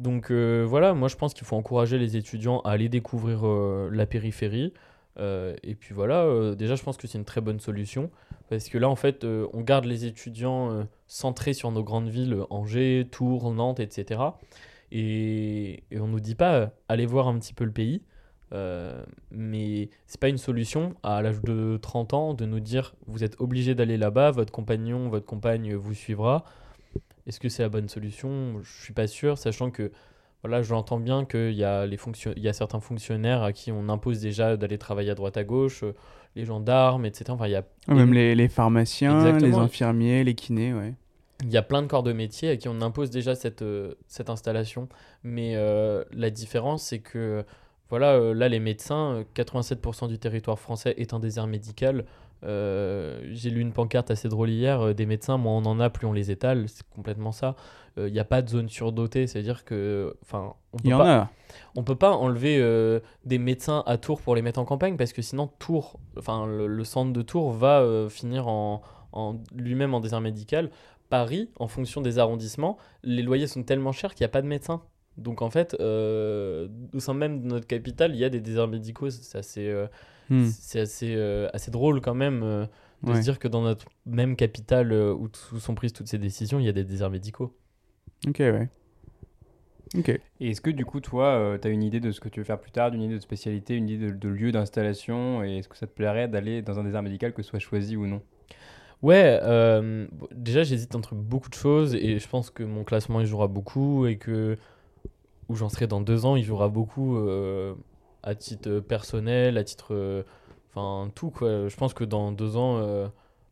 [0.00, 3.88] Donc euh, voilà, moi je pense qu'il faut encourager les étudiants à aller découvrir euh,
[3.92, 4.72] la périphérie.
[5.18, 8.10] Euh, et puis voilà, euh, déjà je pense que c'est une très bonne solution
[8.48, 12.38] parce que là en fait euh, on garde les étudiants centrés sur nos grandes villes,
[12.50, 14.20] Angers, Tours, Nantes, etc.
[14.92, 18.02] Et, et on nous dit pas allez voir un petit peu le pays.
[19.30, 23.38] Mais c'est pas une solution à l'âge de 30 ans de nous dire vous êtes
[23.40, 26.44] obligé d'aller là-bas, votre compagnon, votre compagne vous suivra.
[27.26, 28.62] Est-ce que c'est la bonne solution?
[28.62, 29.92] Je suis pas sûr, sachant que
[30.42, 33.72] voilà, j'entends bien qu'il y, a les fonction- il y a certains fonctionnaires à qui
[33.72, 35.94] on impose déjà d'aller travailler à droite à gauche, euh,
[36.36, 37.24] les gendarmes, etc.
[37.30, 40.94] Enfin, il y a, Même les, les pharmaciens, les infirmiers, les kinés, ouais.
[41.42, 43.94] il y a plein de corps de métier à qui on impose déjà cette, euh,
[44.06, 44.88] cette installation.
[45.24, 47.44] Mais euh, la différence, c'est que
[47.90, 52.04] voilà, là, les médecins, euh, 87% du territoire français est un désert médical.
[52.44, 55.90] Euh, J'ai lu une pancarte assez drôle hier, euh, des médecins, moins on en a,
[55.90, 56.68] plus on les étale.
[56.68, 57.56] C'est complètement ça.
[57.98, 60.14] Euh, Il n'y a pas de zone surdotée, c'est-à-dire que.
[60.22, 61.30] Enfin, on peut y en pas- a.
[61.76, 65.12] on peut pas enlever euh, des médecins à Tours pour les mettre en campagne parce
[65.12, 69.94] que sinon Tours, enfin le, le centre de Tours va euh, finir en, en- lui-même
[69.94, 70.70] en désert médical.
[71.08, 74.46] Paris, en fonction des arrondissements, les loyers sont tellement chers qu'il n'y a pas de
[74.46, 74.82] médecins.
[75.16, 78.68] Donc en fait, euh, au sein même de notre capitale, il y a des déserts
[78.68, 79.08] médicaux.
[79.10, 79.68] C'est assez,
[80.30, 80.44] Hmm.
[80.46, 82.66] c'est assez, euh, assez drôle quand même euh,
[83.02, 83.16] de Ouais.
[83.16, 86.66] se dire que dans notre même capitale euh, où, sont prises toutes ces décisions, il
[86.66, 87.54] y a des déserts médicaux.
[88.26, 88.68] Ok, ouais.
[89.96, 90.08] Ok.
[90.40, 92.44] Et est-ce que du coup, toi, tu as une idée de ce que tu veux
[92.44, 95.68] faire plus tard, d'une idée de spécialité, une idée de, de lieu d'installation Et est-ce
[95.68, 98.20] que ça te plairait d'aller dans un désert médical, que ce soit choisi ou non?
[99.02, 103.26] Ouais, euh, déjà j'hésite entre beaucoup de choses et je pense que mon classement il
[103.26, 104.58] jouera beaucoup et que
[105.48, 107.74] où j'en serai dans deux ans il jouera beaucoup euh,
[108.22, 110.22] à titre personnel, à titre, euh,
[110.74, 111.68] enfin tout quoi.
[111.68, 113.08] Je pense que dans deux ans euh,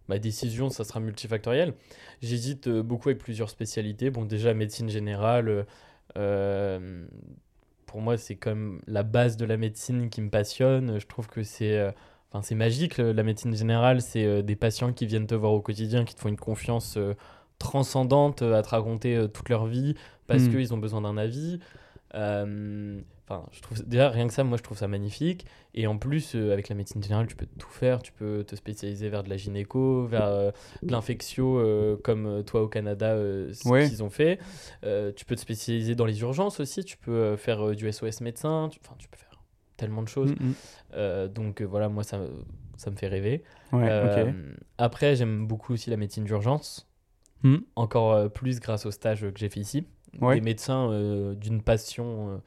[0.08, 1.74] ma décision ça sera multifactoriel.
[2.22, 4.10] J'hésite euh, beaucoup avec plusieurs spécialités.
[4.10, 5.62] Bon déjà médecine générale, euh,
[6.18, 7.06] euh,
[7.86, 10.98] pour moi c'est comme la base de la médecine qui me passionne.
[10.98, 11.90] Je trouve que c'est euh,
[12.32, 15.60] Enfin, c'est magique, la médecine générale, c'est euh, des patients qui viennent te voir au
[15.60, 17.14] quotidien, qui te font une confiance euh,
[17.60, 19.94] transcendante euh, à te raconter euh, toute leur vie
[20.26, 20.50] parce Mm.
[20.50, 21.60] qu'ils ont besoin d'un avis.
[23.28, 25.46] Enfin, je trouve déjà rien que ça, moi je trouve ça magnifique.
[25.74, 28.00] Et en plus, euh, avec la médecine générale, tu peux tout faire.
[28.02, 30.50] Tu peux te spécialiser vers de la gynéco, vers euh,
[30.82, 33.16] de l'infectio, euh, comme toi au Canada,
[33.52, 33.88] ce Ouais.
[33.88, 34.38] qu'ils ont fait.
[35.16, 36.84] Tu peux te spécialiser dans les urgences aussi.
[36.84, 38.68] Tu peux faire du SOS médecin.
[38.70, 39.42] Tu- Enfin, tu peux faire
[39.76, 40.32] tellement de choses.
[40.32, 40.52] Mm,
[40.96, 41.28] mm.
[41.34, 42.30] Donc voilà, moi ça, me-
[42.76, 43.42] ça me fait rêver.
[43.72, 43.90] Ouais.
[44.78, 46.88] Après, j'aime beaucoup aussi la médecine d'urgence.
[47.42, 47.56] Hmm.
[47.74, 49.84] Encore plus grâce au stage que j'ai fait ici.
[50.20, 50.36] Ouais.
[50.36, 52.40] Des médecins d'une passion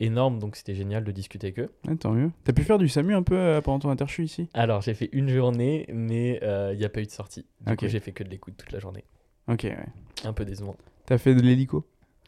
[0.00, 1.70] énorme, donc c'était génial de discuter avec eux.
[1.88, 2.30] Ah, tant mieux.
[2.44, 4.48] T'as pu faire du SAMU un peu euh, pendant ton interchu ici?
[4.54, 7.46] Alors, j'ai fait une journée, mais euh, il n'y a pas eu de sortie.
[7.60, 7.78] Du Ok.
[7.80, 9.04] coup, j'ai fait que de l'écoute toute la journée.
[9.48, 9.76] Ok, ouais.
[10.24, 10.76] Un peu décevant.
[11.06, 11.86] T'as fait de l'hélico?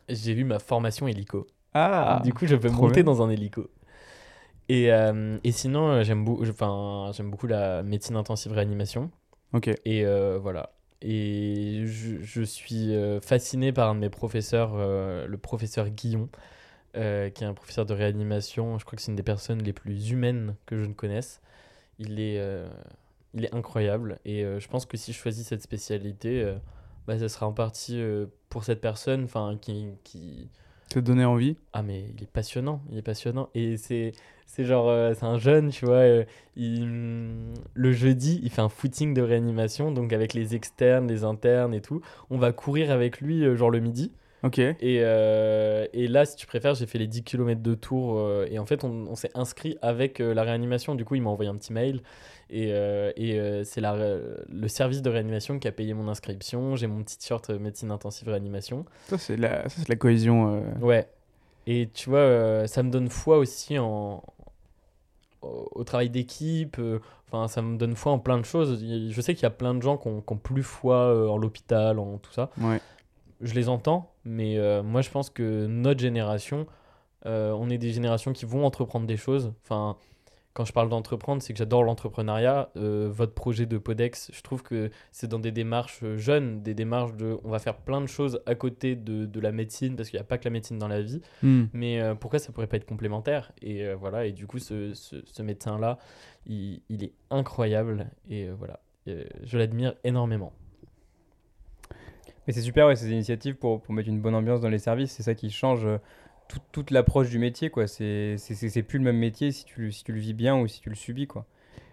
[0.09, 1.47] J'ai vu ma formation hélico.
[1.75, 3.13] Ah du coup, je peux monter bien.
[3.13, 3.69] dans un hélico.
[4.69, 6.43] Et, euh, et sinon, euh, j'aime beau-
[7.25, 9.11] beaucoup la médecine intensive réanimation.
[9.53, 9.69] Ok.
[9.85, 10.71] Et euh, voilà.
[11.01, 16.29] et je, je suis euh, fasciné par un de mes professeurs, euh, le professeur Guillon,
[16.99, 18.77] euh, qui est un professeur de réanimation.
[18.79, 21.41] Je crois que c'est une des personnes les plus humaines que je ne connaisse.
[22.01, 22.69] Il est, euh,
[23.35, 26.55] il est incroyable et euh, je pense que si je choisis cette spécialité,
[27.07, 28.03] bah, ça sera en partie
[28.49, 30.49] pour cette personne enfin, qui, qui...
[30.89, 33.49] Ça te donnait envie Ah mais il est passionnant, il est passionnant.
[33.55, 34.13] Et c'est,
[34.47, 36.05] c'est genre, c'est un jeune, tu vois,
[36.57, 41.75] il, le jeudi, il fait un footing de réanimation, donc avec les externes, les internes
[41.75, 42.01] et tout.
[42.31, 44.11] On va courir avec lui, genre le midi.
[44.45, 44.59] Ok.
[44.59, 48.19] Et, euh, et là, si tu préfères, j'ai fait les 10 km de tour.
[48.19, 50.95] euh, et en fait, on, on s'est inscrit avec euh, la réanimation.
[50.95, 52.03] Du coup, il m'a envoyé un petit mail.
[52.51, 56.77] Et, et c'est le service de réanimation qui a payé mon inscription.
[56.77, 58.87] J'ai mon petit t-shirt médecine intensive réanimation.
[59.09, 60.63] Ça, c'est la, la cohésion.
[60.81, 61.09] Ouais.
[61.67, 64.23] Et tu vois, ça me donne foi aussi en,
[65.43, 66.81] au, au travail d'équipe.
[67.31, 68.83] Enfin, ça me donne foi en plein de choses.
[68.83, 71.37] Je sais qu'il y a plein de gens qui ont, qui ont plus foi en
[71.37, 72.49] l'hôpital, en tout ça.
[72.59, 72.81] Ouais.
[73.41, 76.67] Je les entends, mais euh, moi, je pense que notre génération,
[77.27, 79.53] euh, on est des générations qui vont entreprendre des choses.
[79.63, 79.97] Enfin,
[80.55, 82.71] quand je parle d'entreprendre, c'est que j'adore l'entrepreneuriat.
[82.77, 87.15] Euh, votre projet de Podex, je trouve que c'est dans des démarches jeunes, des démarches
[87.15, 90.19] de on va faire plein de choses à côté de, de la médecine, parce qu'il
[90.19, 91.21] n'y a pas que la médecine dans la vie.
[91.45, 91.67] hmm.
[91.73, 93.53] Mais euh, pourquoi ça pourrait pas être complémentaire?
[93.63, 95.99] Et euh, voilà, et du coup, ce, ce, ce médecin-là,
[96.47, 98.09] il, il est incroyable.
[98.29, 100.53] Et voilà, je l'admire énormément.
[102.49, 105.13] Mais c'est super, ouais, ces initiatives pour, pour mettre une bonne ambiance dans les services,
[105.13, 105.99] c'est ça qui change euh,
[106.49, 107.87] tout- toute l'approche du métier, quoi.
[107.87, 110.33] C'est c'est- c'est- c'est plus le même métier si tu, le- si tu le vis
[110.35, 111.45] bien ou si tu le subis, quoi.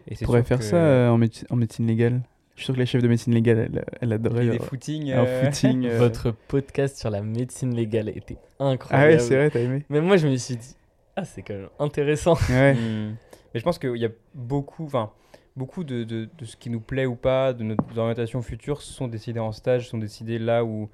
[0.07, 2.21] Et pourrais faire que ça euh, en, méde- en médecine légale.
[2.55, 4.43] Je suis sûr que la chef de médecine légale, elle, elle adorerait.
[4.43, 5.11] il y a des genre, footings.
[5.11, 5.85] euh, footing.
[5.91, 5.97] euh.
[5.97, 9.11] Votre podcast sur la médecine légale était Ah incroyable.
[9.11, 10.75] ouais, c'est vrai, t'as aimé Mais moi, je me suis dit,
[11.17, 12.37] ah, c'est quand même intéressant.
[12.49, 12.73] Ouais.
[12.79, 13.15] Hmm.
[13.53, 15.11] Mais je pense qu'il y a beaucoup, enfin,
[15.55, 19.07] beaucoup de, de, de ce qui nous plaît ou pas, de nos orientations futures, sont
[19.07, 20.89] décidées en stage, sont décidées là où,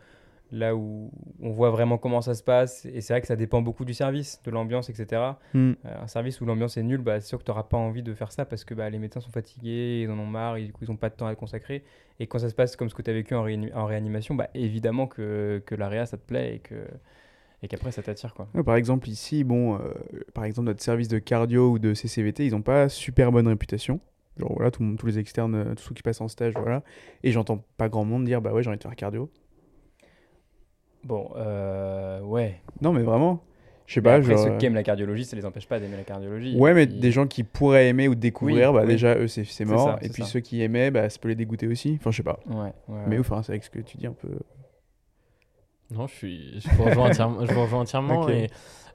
[0.52, 1.10] là où
[1.42, 2.86] on voit vraiment comment ça se passe.
[2.86, 5.22] Et c'est vrai que ça dépend beaucoup du service, de l'ambiance, etc.
[5.54, 5.72] Hmm.
[5.86, 8.04] Euh, un service où l'ambiance est nulle, bah, c'est sûr que tu n'auras pas envie
[8.04, 10.66] de faire ça parce que bah, les médecins sont fatigués, ils en ont marre, et
[10.66, 11.84] du coup ils n'ont pas de temps à consacrer.
[12.20, 14.36] Et quand ça se passe comme ce que tu as vécu en, réani- en réanimation,
[14.36, 16.76] bah, évidemment que, que l'AREA ça te plaît et que
[17.64, 18.34] et qu'après ça t'attire.
[18.34, 18.48] quoi.
[18.56, 19.80] Ouais, Par exemple, ici, bon, euh,
[20.34, 24.00] par exemple, notre service de cardio ou de CCVT, ils n'ont pas super bonne réputation.
[24.38, 26.54] Genre, voilà, tout le monde- tous les externes, euh, tous ceux qui passent en stage,
[26.56, 26.84] voilà.
[27.24, 29.30] Et j'entends pas grand monde dire, bah ouais, j'ai envie de faire cardio.
[31.04, 32.62] Bon, euh, ouais.
[32.82, 33.44] Non, mais vraiment,
[33.88, 34.40] je sais Mais pas, après, genre.
[34.46, 36.56] ceux euh, qui aiment la cardiologie, ça les empêche pas d'aimer la cardiologie.
[36.58, 38.88] Ouais, mais Ils- des gens qui pourraient aimer ou découvrir, Oui, bah oui.
[38.88, 40.00] déjà, eux, c'est mort.
[40.00, 40.30] ça, et puis ça.
[40.30, 41.98] ceux qui aimaient, bah ça peut les dégoûter aussi.
[42.00, 42.40] Enfin, je sais pas.
[42.48, 42.72] Ouais, ouais,
[43.08, 43.20] Mais ouais.
[43.20, 44.30] ouf, hein, c'est avec ce que tu dis un peu.
[45.90, 47.46] Non, je, suis, je vous rejoins entièrement.
[47.46, 48.30] Je vous rejoins entièrement Ok.
[48.30, 48.48] et,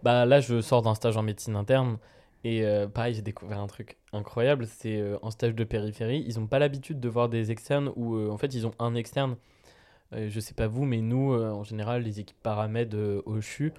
[0.02, 1.98] bah, là, je sors d'un stage en médecine interne.
[2.46, 4.68] Et euh, pareil, j'ai découvert un truc incroyable.
[4.68, 6.24] C'est euh, en stage de périphérie.
[6.28, 8.94] Ils n'ont pas l'habitude de voir des externes où, euh, en fait, ils ont un
[8.94, 9.36] externe.
[10.12, 13.72] Je sais pas vous, mais nous, en général, les équipes paramèdes au CHU,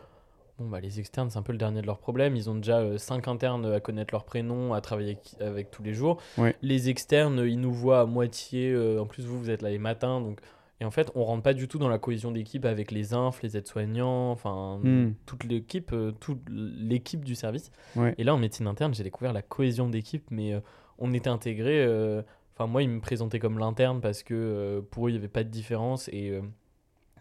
[0.60, 2.36] bon, bah, les externes, c'est un peu le dernier de leurs problèmes.
[2.36, 6.22] Ils ont déjà 5 internes à connaître leur prénom, à travailler avec, tous les jours.
[6.38, 6.54] Ouais.
[6.62, 8.76] Les externes, ils nous voient à moitié.
[9.00, 10.20] en plus, vous, vous êtes là les matins.
[10.20, 10.42] Donc,
[10.80, 13.42] et en fait, on rentre pas du tout dans la cohésion d'équipe avec les infs,
[13.42, 15.14] les aides-soignants, enfin Hmm.
[15.26, 17.72] toute l'équipe, euh, toute l'équipe du service.
[17.96, 18.14] Ouais.
[18.18, 20.60] Et là, en médecine interne, j'ai découvert la cohésion d'équipe, mais euh,
[21.00, 21.84] on était intégrés.
[21.84, 22.22] euh,
[22.54, 25.28] Enfin, moi, ils me présentaient comme l'interne parce que euh, pour eux, il n'y avait
[25.28, 26.40] pas de différence et,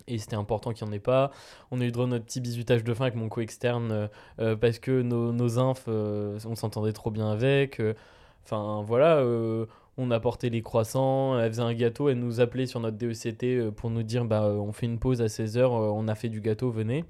[0.06, 1.30] et c'était important qu'il n'y en ait pas.
[1.70, 5.02] On a eu droit à notre petit bisutage de fin avec mon co-externe parce que
[5.02, 7.82] nos, nos infs, on s'entendait trop bien avec.
[8.44, 9.22] Enfin, voilà.
[9.98, 13.44] Euh, on apportait les croissants, elle faisait un gâteau, elle nous appelait sur notre DECT
[13.44, 16.28] euh, pour nous dire bah, euh, on fait une pause à 16h, on a fait
[16.28, 17.04] du gâteau, venez.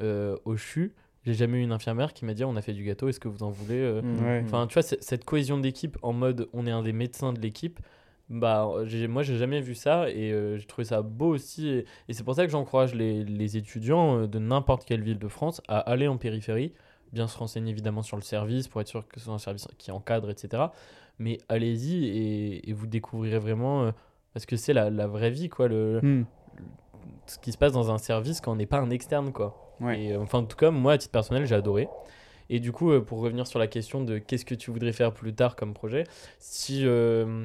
[0.00, 0.94] Euh, au CHU,
[1.24, 3.28] j'ai jamais eu une infirmière qui m'a dit on a fait du gâteau, est-ce que
[3.28, 4.24] vous en voulez euh Mm.
[4.24, 4.42] Ouais.
[4.44, 7.80] Enfin, tu vois, cette cohésion d'équipe en mode on est un des médecins de l'équipe,
[8.28, 8.68] bah,
[9.08, 11.68] moi j'ai jamais vu ça et euh, j'ai trouvé ça beau aussi.
[11.68, 15.18] Et, et c'est pour ça que j'encourage les, les étudiants euh, de n'importe quelle ville
[15.18, 16.72] de France à aller en périphérie,
[17.12, 19.68] bien se renseigner évidemment sur le service pour être sûr que ce soit un service
[19.78, 20.64] qui encadre, etc.
[21.18, 23.90] Mais allez-y et, et vous découvrirez vraiment, euh,
[24.34, 26.24] parce que c'est la, la vraie vie, quoi, le, Hmm.
[27.26, 29.74] ce qui se passe dans un service quand on n'est pas un externe, quoi.
[29.80, 30.02] Ouais.
[30.02, 31.88] Et, euh, enfin, en tout cas, moi, à titre personnel, j'ai adoré.
[32.48, 35.12] Et du coup, euh, pour revenir sur la question de qu'est-ce que tu voudrais faire
[35.12, 36.04] plus tard comme projet,
[36.38, 37.44] si euh,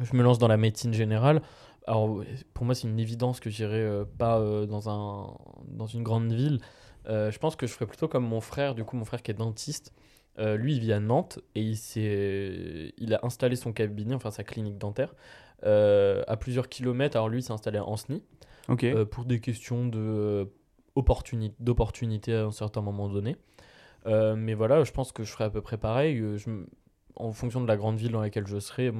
[0.00, 1.42] je me lance dans la médecine générale,
[1.86, 2.22] alors
[2.54, 5.34] pour moi, c'est une évidence que j'irai euh, pas euh, dans, un,
[5.68, 6.60] dans une grande ville.
[7.06, 9.34] Je pense que je ferais plutôt comme mon frère, du coup, mon frère qui est
[9.34, 9.92] dentiste.
[10.38, 14.44] Euh, lui, il vit à Nantes et il, il a installé son cabinet, enfin sa
[14.44, 15.14] clinique dentaire,
[15.64, 17.16] euh, à plusieurs kilomètres.
[17.16, 18.22] Alors lui, il s'est installé à Ancenis.
[18.94, 20.48] Euh, pour des questions de,
[21.60, 23.36] d'opportunité à un certain moment donné.
[24.06, 26.16] Mais voilà, je pense que je ferai à peu près pareil.
[26.36, 26.50] Je
[27.14, 28.90] en fonction de la grande ville dans laquelle je serai,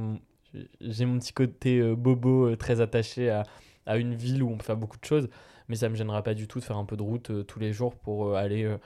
[0.82, 3.42] j'ai- mon petit côté bobo très attaché à,
[3.86, 5.28] à une ville où on peut faire beaucoup de choses,
[5.68, 7.72] mais ça me gênera pas du tout de faire un peu de route tous les
[7.72, 8.76] jours pour aller.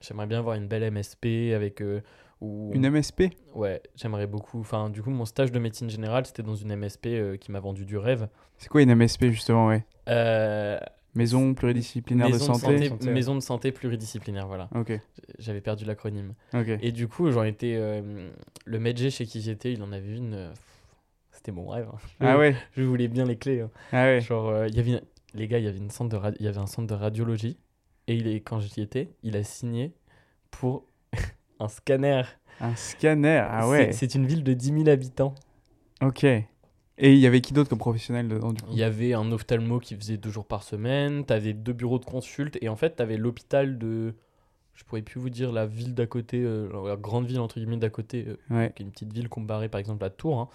[0.00, 1.80] J'aimerais bien avoir une belle MSP avec.
[1.82, 2.00] euh,
[2.40, 4.60] où Une MSP Ouais, j'aimerais beaucoup.
[4.60, 7.60] Enfin, du coup, mon stage de médecine générale, c'était dans une MSP euh, qui m'a
[7.60, 8.28] vendu du rêve.
[8.58, 9.84] C'est quoi une MSP justement, ouais?
[10.08, 10.78] Euh,
[11.14, 12.90] Maison pluridisciplinaire maison, de santé.
[13.10, 14.68] maison de santé pluridisciplinaire, voilà.
[14.74, 14.98] Ok,
[15.38, 16.34] J'avais perdu l'acronyme.
[16.54, 16.68] ok.
[16.80, 17.74] Et du coup, j'en étais.
[17.76, 18.30] euh,
[18.64, 20.52] le médecin chez qui j'étais, il en avait une.
[21.32, 21.88] C'était mon rêve.
[21.92, 21.98] hein.
[22.20, 22.54] Ah ouais?
[22.76, 23.60] Je voulais bien les clés.
[23.62, 23.70] hein.
[23.92, 25.02] Ah ouais Genre, il y avait une-
[25.34, 26.94] les gars, il y avait une centre de ra- il y avait un centre de
[26.94, 27.58] radiologie
[28.10, 29.92] et il est quand j'y étais, il a signé
[30.50, 30.84] pour
[31.60, 32.22] un scanner.
[32.60, 35.34] Un scanner, ah ouais C'est une ville de 10 000 habitants.
[36.02, 36.24] Ok.
[36.24, 38.68] Et il y avait qui d'autre comme professionnel dedans du coup?
[38.72, 42.04] Il y avait un ophtalmo qui faisait deux jours par semaine, t'avais deux bureaux de
[42.04, 44.14] consulte et en fait t'avais l'hôpital de
[44.74, 47.76] je pourrais plus vous dire la ville d'à côté, euh, la grande ville entre guillemets
[47.76, 48.72] d'à côté, euh, Ouais.
[48.74, 50.38] qui est une petite ville comparée par exemple à Tours.
[50.40, 50.48] hein.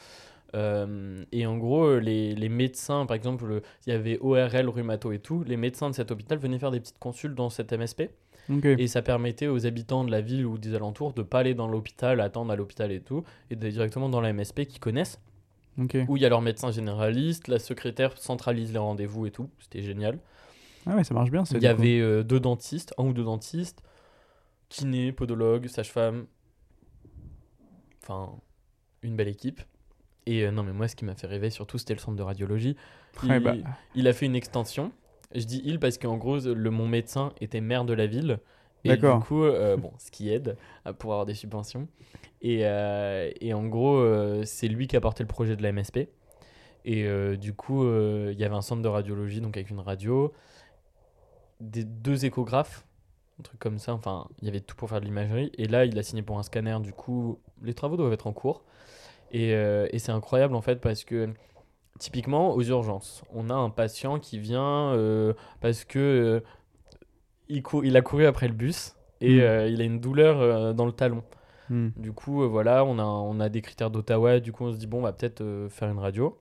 [0.55, 4.69] Euh, et en gros, euh, les, les médecins, par exemple, le- il y avait ORL,
[4.69, 7.71] rhumato et tout, les médecins de cet hôpital venaient faire des petites consultes dans cette
[7.73, 8.09] MSP.
[8.79, 11.67] Et ça permettait aux habitants de la ville ou des alentours de pas aller dans
[11.67, 15.19] l'hôpital, attendre à l'hôpital et tout, et d'aller directement dans la MSP qu'ils connaissent,
[16.07, 19.49] où il y a leur médecin généraliste, la secrétaire centralise les rendez-vous et tout.
[19.59, 20.19] C'était génial.
[20.85, 21.43] Ah ouais, ça marche bien.
[21.57, 23.81] Il y avait euh, deux dentistes, un ou deux dentistes,
[24.69, 26.27] kiné, podologue, sage-femme.
[28.03, 28.31] Enfin,
[29.01, 29.61] une belle équipe.
[30.25, 32.23] Et euh, non, mais moi, ce qui m'a fait rêver surtout, c'était le centre de
[32.23, 32.75] radiologie.
[33.23, 33.55] Il, Ouais, bah,
[33.93, 34.91] il a fait une extension.
[35.33, 38.39] Je dis il parce qu'en gros, le, mon médecin était maire de la ville.
[38.85, 41.87] Et du coup, euh, bon, ce qui aide à pour avoir des subventions.
[42.41, 45.71] Et, euh, et en gros, euh, c'est lui qui a porté le projet de la
[45.71, 46.09] MSP.
[46.87, 47.07] Et
[47.37, 50.31] du coup, il y avait un centre de radiologie, donc avec une radio,
[51.59, 52.85] des deux échographes,
[53.39, 53.93] un truc comme ça.
[53.95, 55.51] Enfin, il y avait tout pour faire de l'imagerie.
[55.57, 56.77] Et là, il a signé pour un scanner.
[56.81, 58.63] Du coup, les travaux doivent être en cours.
[59.31, 61.29] Et, euh, et c'est incroyable en fait parce que
[61.99, 66.39] typiquement aux urgences, on a un patient qui vient euh, parce que euh,
[67.47, 69.39] il, cou- il a couru après le bus et Mm.
[69.41, 71.23] euh, il a une douleur dans le talon.
[71.69, 71.89] hmm.
[71.97, 74.39] Du coup, euh, voilà, on a, on a des critères d'Ottawa.
[74.39, 76.37] Du coup, on se dit, bon, on va peut-être euh, faire une radio.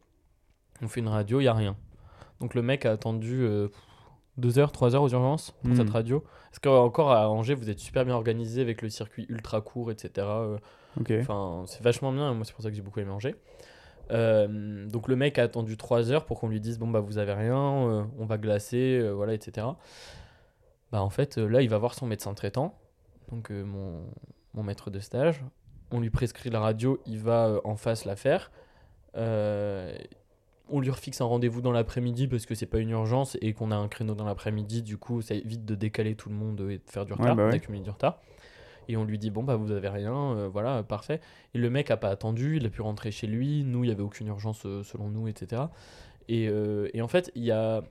[0.82, 1.76] On fait une radio, il n'y a rien.
[2.40, 3.68] Donc le mec a attendu euh,
[4.36, 6.24] deux heures, trois heures aux urgences pour cette radio.
[6.50, 10.26] Parce qu'encore à Angers, vous êtes super bien organisé avec le circuit ultra court, etc.
[10.26, 10.58] euh.
[11.20, 12.32] Enfin, c'est vachement bien.
[12.34, 13.34] Moi, c'est pour ça que j'ai beaucoup aimé Angers.
[14.10, 17.18] Euh, donc le mec a attendu 3 heures pour qu'on lui dise bon bah vous
[17.18, 19.66] avez rien, euh, on va glacer, euh, voilà etc.
[20.92, 22.78] Bah en fait là il va voir son médecin traitant,
[23.30, 24.02] donc mon,
[24.52, 25.42] mon maître de stage.
[25.90, 28.50] On lui prescrit la radio, il va en face la faire.
[30.70, 33.70] On lui refixe un rendez-vous dans l'après-midi parce que c'est pas une urgence et qu'on
[33.70, 34.82] a un créneau dans l'après-midi.
[34.82, 37.36] Du coup, ça évite de décaler tout le monde et de faire du Ouais, retard,
[37.36, 37.50] bah ouais.
[37.52, 38.20] d'accumuler du retard.
[38.88, 41.20] Et on lui dit bon bah vous avez rien, euh, voilà parfait.
[41.54, 43.64] Et le mec a pas attendu, il a pu rentrer chez lui.
[43.64, 45.62] Nous il y avait aucune urgence euh, selon nous, etc.
[46.28, 47.82] Et, euh, et en fait il y a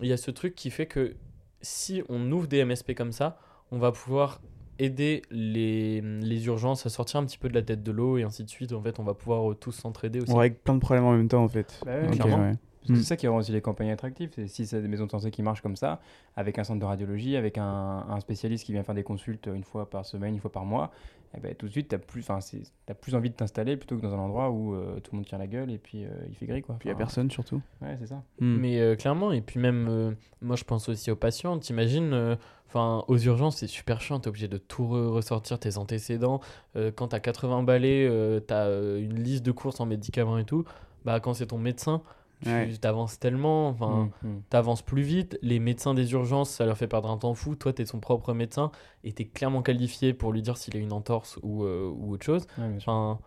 [0.00, 1.14] il y a ce truc qui fait que
[1.62, 3.38] si on ouvre des MSP comme ça,
[3.70, 4.40] on va pouvoir
[4.78, 8.22] aider les, les urgences à sortir un petit peu de la tête de l'eau et
[8.22, 8.72] ainsi de suite.
[8.72, 10.32] En fait, on va pouvoir euh, tous s'entraider aussi.
[10.32, 11.80] On règle plein de problèmes en même temps en fait.
[11.84, 12.42] Bah ouais, Ok, clairement.
[12.44, 12.52] ouais.
[12.52, 12.96] Parce que Mm.
[12.96, 14.30] C'est ça qui rend aussi les campagnes attractives.
[14.34, 16.00] C'est si c'est des maisons de santé qui marchent comme ça,
[16.36, 17.64] avec un centre de radiologie, avec un,
[18.06, 20.90] un spécialiste qui vient faire des consultes une fois par semaine, une fois par mois,
[21.36, 23.76] eh ben, tout de suite, tu as, plus- 'fin, c'est- t'as plus envie de t'installer
[23.76, 26.04] plutôt que dans un endroit où euh, tout le monde tire la gueule et puis
[26.04, 26.62] euh, il fait gris.
[26.62, 26.76] Quoi.
[26.78, 27.60] Puis il y a personne surtout.
[27.82, 28.22] Ouais, c'est ça.
[28.40, 28.56] Hmm.
[28.56, 31.58] Mais euh, clairement, et puis même, euh, moi je pense aussi aux patients.
[31.58, 32.36] T'imagines, euh,
[32.68, 34.20] enfin, aux urgences, c'est super chiant.
[34.20, 36.40] T'es obligé de tout re- ressortir tes antécédents.
[36.76, 40.44] Euh, quand t'as 80 balais, euh, t'as euh, une liste de courses en médicaments et
[40.44, 40.64] tout.
[41.04, 42.02] Bah, quand c'est ton médecin,
[42.42, 42.72] tu Ouais.
[42.80, 43.68] t'avances tellement.
[43.68, 44.42] Enfin, Mm, mm.
[44.50, 45.38] t'avances plus vite.
[45.42, 47.54] Les médecins des urgences, ça leur fait perdre un temps fou.
[47.54, 48.70] Toi, t'es son propre médecin
[49.04, 52.24] et t'es clairement qualifié pour lui dire s'il a une entorse ou, euh, ou autre
[52.24, 52.46] chose.
[52.58, 52.74] Ouais.
[52.76, 53.18] Enfin,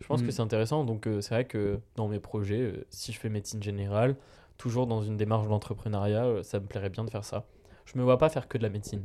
[0.00, 0.26] je pense Mm.
[0.26, 0.84] que c'est intéressant.
[0.84, 4.16] Donc, euh, c'est vrai que dans mes projets, euh, si je fais médecine générale,
[4.58, 7.46] toujours dans une démarche d'entrepreneuriat, ça me plairait bien de faire ça.
[7.86, 9.02] Je me vois pas faire que de la médecine.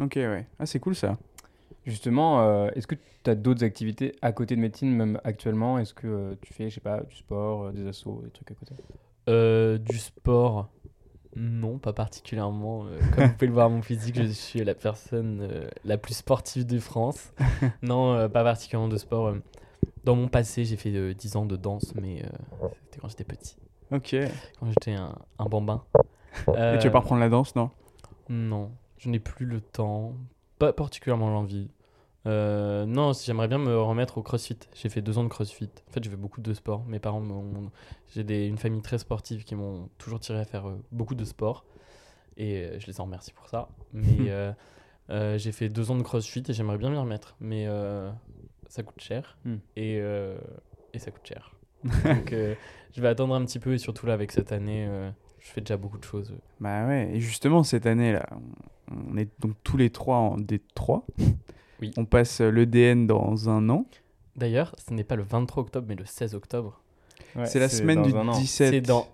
[0.00, 0.46] Ok, ouais.
[0.58, 1.18] Ah, c'est cool ça.
[1.88, 5.78] Justement, euh, est-ce que tu as d'autres activités à côté de médecine, même actuellement?
[5.78, 8.50] Est-ce que euh, tu fais, je sais pas, du sport, euh, des assos, des trucs
[8.50, 8.74] à côté?
[9.30, 10.68] Euh, du sport,
[11.34, 12.84] non, pas particulièrement.
[12.84, 15.96] Euh, comme vous pouvez le voir à mon physique, je suis la personne euh, la
[15.96, 17.32] plus sportive de France.
[17.82, 19.34] non, euh, pas particulièrement de sport.
[20.04, 23.24] Dans mon passé, j'ai fait euh, 10 ans de danse, mais euh, c'était quand j'étais
[23.24, 23.56] petit.
[23.92, 24.12] Ok.
[24.12, 24.28] Et
[24.60, 25.82] Quand j'étais un, un bambin.
[26.34, 27.70] tu veux pas reprendre la danse, non?
[28.28, 30.12] Non, je n'ai plus le temps,
[30.58, 31.70] pas particulièrement l'envie.
[32.28, 34.58] Euh, non, j'aimerais bien me remettre au crossfit.
[34.74, 35.70] J'ai fait deux ans de crossfit.
[35.88, 36.84] En fait, j'ai fait beaucoup de sport.
[36.86, 37.70] Mes parents, m'ont-
[38.14, 41.24] j'ai des- une famille très sportive qui m'ont toujours tiré à faire euh, beaucoup de
[41.24, 41.64] sport.
[42.36, 43.68] Et euh, je les en remercie pour ça.
[43.92, 44.30] Mais
[45.38, 47.34] j'ai fait deux ans de crossfit et j'aimerais bien m'y remettre.
[47.40, 47.66] Mais
[48.68, 49.38] ça coûte cher.
[49.44, 49.56] Hmm.
[49.76, 49.96] Et,
[50.92, 51.54] et ça coûte cher.
[51.84, 54.86] Donc, je vais attendre un petit peu et surtout là, avec cette année,
[55.38, 56.34] je fais déjà beaucoup de choses.
[56.60, 58.26] Bah ouais, et justement, cette année-là,
[58.90, 61.04] on est donc tous les trois en D3.
[61.80, 61.92] Oui.
[61.96, 63.84] On passe l'EDN dans un an.
[64.36, 66.80] D'ailleurs, ce n'est pas le 23 octobre, mais le 16 octobre.
[67.36, 68.32] Ouais, c'est la semaine du un an.
[68.38, 68.70] 17.
[68.70, 69.06] C'est dans.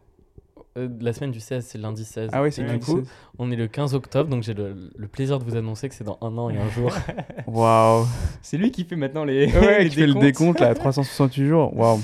[0.76, 2.30] euh, la semaine du 16, c'est lundi 16.
[2.32, 3.08] Ah ouais, c'est du coup, coup.
[3.38, 6.04] on est le 15 octobre, donc j'ai le, le plaisir de vous annoncer que c'est
[6.04, 6.92] dans un an et un jour.
[7.46, 8.06] Waouh.
[8.42, 9.46] C'est lui qui fait maintenant les.
[9.52, 10.22] Ouais, les qui fait le décomptes.
[10.58, 11.76] décompte là, à 368 jours.
[11.76, 12.00] Waouh.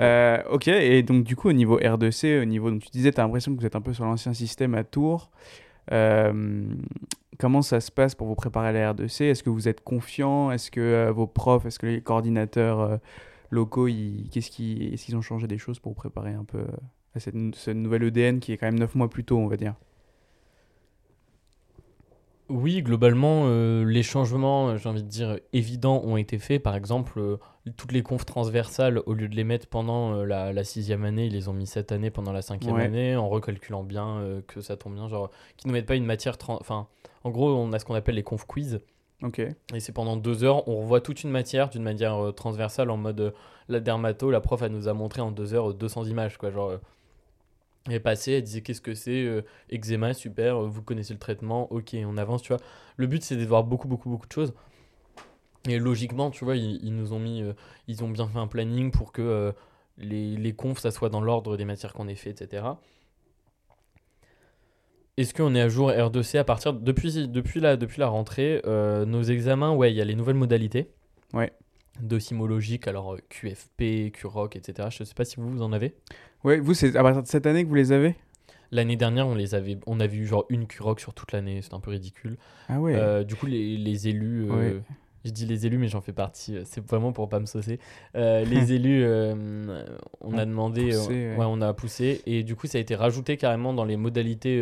[0.00, 3.20] Euh, ok, et donc du coup, au niveau R2C, au niveau, donc tu disais, tu
[3.20, 5.30] as l'impression que vous êtes un peu sur l'ancien système à Tours.
[5.90, 6.64] Euh,
[7.38, 10.50] comment ça se passe pour vous préparer à la R2C Est-ce que vous êtes confiant?
[10.50, 12.96] Est-ce que euh, vos profs, est-ce que les coordinateurs euh,
[13.50, 13.86] locaux,
[14.30, 16.64] qu'est-ce qui, est-ce qu'ils ont changé des choses pour vous préparer un peu
[17.14, 19.56] à cette, cette nouvelle EDN qui est quand même 9 mois plus tôt, on va
[19.56, 19.74] dire?
[22.54, 26.62] Oui, globalement, euh, les changements, euh, j'ai envie de dire, évidents ont été faits.
[26.62, 27.38] Par exemple, euh,
[27.78, 31.26] toutes les confs transversales, au lieu de les mettre pendant euh, la, la sixième année,
[31.26, 32.84] ils les ont mis cette année pendant la cinquième Ouais.
[32.84, 35.08] année, en recalculant bien que ça tombe bien.
[35.08, 36.36] Genre, qu'ils ne mettent pas une matière.
[36.48, 36.88] Enfin,
[37.24, 38.80] en gros, on a ce qu'on appelle les confs quiz.
[39.22, 39.38] Ok.
[39.38, 43.32] Et c'est pendant deux heures, on revoit toute une matière d'une manière transversale en mode
[43.68, 46.50] la dermato, la prof elle nous a montré en deux heures euh, 200 images quoi.
[46.50, 46.72] Genre,
[47.86, 51.18] elle est passée, elle disait qu'est-ce que c'est, euh, eczéma, super, euh, vous connaissez le
[51.18, 52.62] traitement, ok, on avance, tu vois.
[52.96, 54.54] Le but c'est de voir beaucoup, beaucoup, beaucoup de choses.
[55.68, 57.52] Et logiquement, tu vois, ils, ils nous ont mis, euh,
[57.88, 59.52] ils ont bien fait un planning pour que euh,
[59.98, 62.64] les, les confs ça soit dans l'ordre des matières qu'on ait fait, etc.
[65.16, 69.22] Est-ce qu'on est à jour R2C à partir depuis depuis la depuis la rentrée nos
[69.22, 70.90] examens ouais il y a les nouvelles modalités
[71.34, 71.52] Ouais.
[72.00, 75.94] Docimologiques alors euh, QFP QROC etc je sais pas si vous vous en avez.
[76.44, 78.16] Ouais, vous, c'est à partir de cette année que vous les avez?
[78.72, 81.60] L'année dernière on les avait on avait eu genre une QROC sur toute l'année.
[81.62, 82.36] C'était un peu ridicule.
[82.68, 82.94] Ah ouais.
[82.96, 84.82] Euh, du coup les, les élus euh, Ouais.
[85.26, 87.78] je dis les élus mais j'en fais partie euh, c'est vraiment pour pas me saucer.
[88.16, 89.04] Euh, les élus
[90.22, 91.36] on a demandé poussé, ouais.
[91.36, 92.22] ouais on a poussé.
[92.26, 94.58] Et du coup ça a été rajouté carrément dans les modalités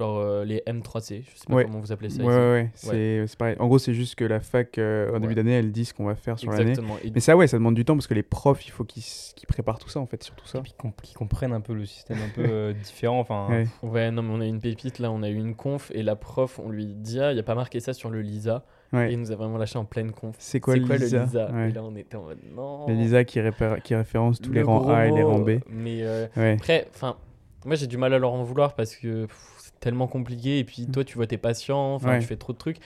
[0.00, 1.64] genre euh, les M3C je sais pas Ouais.
[1.64, 3.56] comment vous appelez ça Ouais, ouais, ouais, c'est pareil.
[3.60, 6.04] En gros, c'est juste que la fac, euh, en début d'année, elle dit ce qu'on
[6.06, 6.70] va faire sur l'année.
[6.70, 6.96] Exactement.
[7.04, 9.02] Et Mais ça, ouais, ça demande du temps parce que les profs, il faut qu'ils
[9.46, 10.58] préparent tout ça, en fait, surtout ça.
[10.58, 13.20] Et puis qu'ils comprennent un peu le système un peu euh, différent.
[13.20, 13.66] Enfin, Ouais.
[13.82, 16.16] Ouais, non, mais on a une pépite là, on a eu une conf et la
[16.16, 18.64] prof, on lui dit, ah, il n'y a pas marqué ça sur le LISA.
[18.92, 19.12] Et Ouais.
[19.12, 20.34] il nous a vraiment lâché en pleine conf.
[20.40, 21.68] C'est quoi, le LISA, Ouais.
[21.68, 22.86] Et là, on était en mode non.
[22.88, 25.58] Le LISA qui, référence tous Le les rangs A et les rangs B.
[25.68, 26.54] Mais euh, Ouais.
[26.58, 27.16] après, enfin,
[27.64, 30.58] moi j'ai du mal à leur en vouloir parce que pff, tellement compliqué.
[30.58, 32.18] Et puis toi, tu vois tes patients, enfin, Ouais.
[32.20, 32.78] tu fais trop de trucs.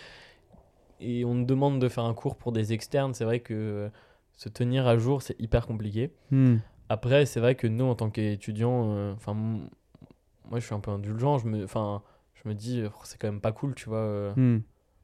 [1.00, 3.14] Et on te demande de faire un cours pour des externes.
[3.14, 3.88] C'est vrai que euh,
[4.32, 6.12] se tenir à jour, c'est hyper compliqué.
[6.30, 6.56] Hmm.
[6.88, 10.90] Après, c'est vrai que nous, en tant qu'étudiants, euh, enfin, moi, je suis un peu
[10.90, 11.38] indulgent.
[11.38, 12.02] Je me, enfin,
[12.34, 13.98] je me dis, euh, c'est quand même pas cool, tu vois.
[13.98, 14.60] euh, Hmm.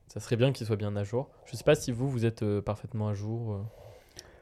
[0.08, 1.28] Ça serait bien qu'il soit bien à jour.
[1.46, 3.64] Je sais pas si vous, vous êtes euh, parfaitement à jour.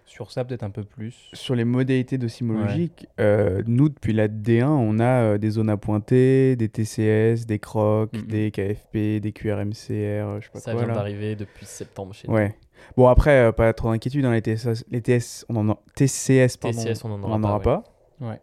[0.08, 1.14] Sur ça, peut-être un peu plus.
[1.34, 5.76] Sur les modalités docimologiques, euh, nous, depuis la D1, on a euh, des zones à
[5.76, 8.22] pointer, des TCS, des CROC, Mhm.
[8.26, 10.80] des KFP, des QRMCR, je sais pas Ça quoi.
[10.80, 10.94] vient là.
[10.94, 12.34] d'arriver depuis septembre chez nous.
[12.34, 12.56] Ouais.
[12.96, 14.24] Bon, après, euh, pas trop d'inquiétude.
[14.24, 15.78] Hein, les, TSS, les TS, on en a...
[15.94, 17.64] TCS, pardon, TCS, on en on aura en pas, aura ouais.
[17.64, 17.84] pas.
[18.20, 18.40] Ouais.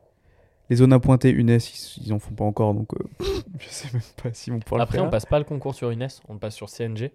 [0.69, 2.89] Les zones à pointer, UNES, ils, ils en font pas encore, donc
[3.59, 5.11] je sais même pas s'ils vont pouvoir Après, le on faire.
[5.11, 7.11] passe pas le concours sur UNES, on le passe sur CNG.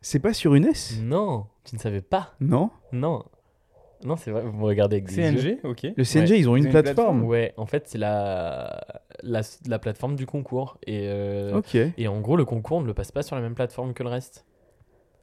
[0.00, 2.34] C'est pas sur UNES Non, tu ne savais pas.
[2.40, 2.70] Non?
[2.92, 3.22] Non.
[4.04, 5.40] Non, c'est vrai, vous me regardez avec des yeux.
[5.40, 5.86] CNG, ok.
[5.96, 6.38] Le CNG, Ouais.
[6.38, 7.22] ils ont Ils une ont une plateforme.
[7.24, 8.82] Ouais, en fait, c'est la...
[9.22, 10.78] la la plateforme du concours.
[10.86, 11.76] Et, euh, Ok.
[11.76, 14.02] et en gros, le concours, on ne le passe pas sur la même plateforme que
[14.02, 14.46] le reste.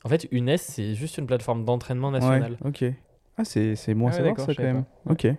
[0.03, 2.57] En fait, UNES, c'est juste une plateforme d'entraînement national.
[2.61, 2.85] Ouais, ok.
[3.37, 4.85] Ah, c'est c'est à Ah ouais, savoir d'accord, ça je quand savais même.
[5.05, 5.11] pas.
[5.11, 5.25] Ok.
[5.25, 5.37] Alors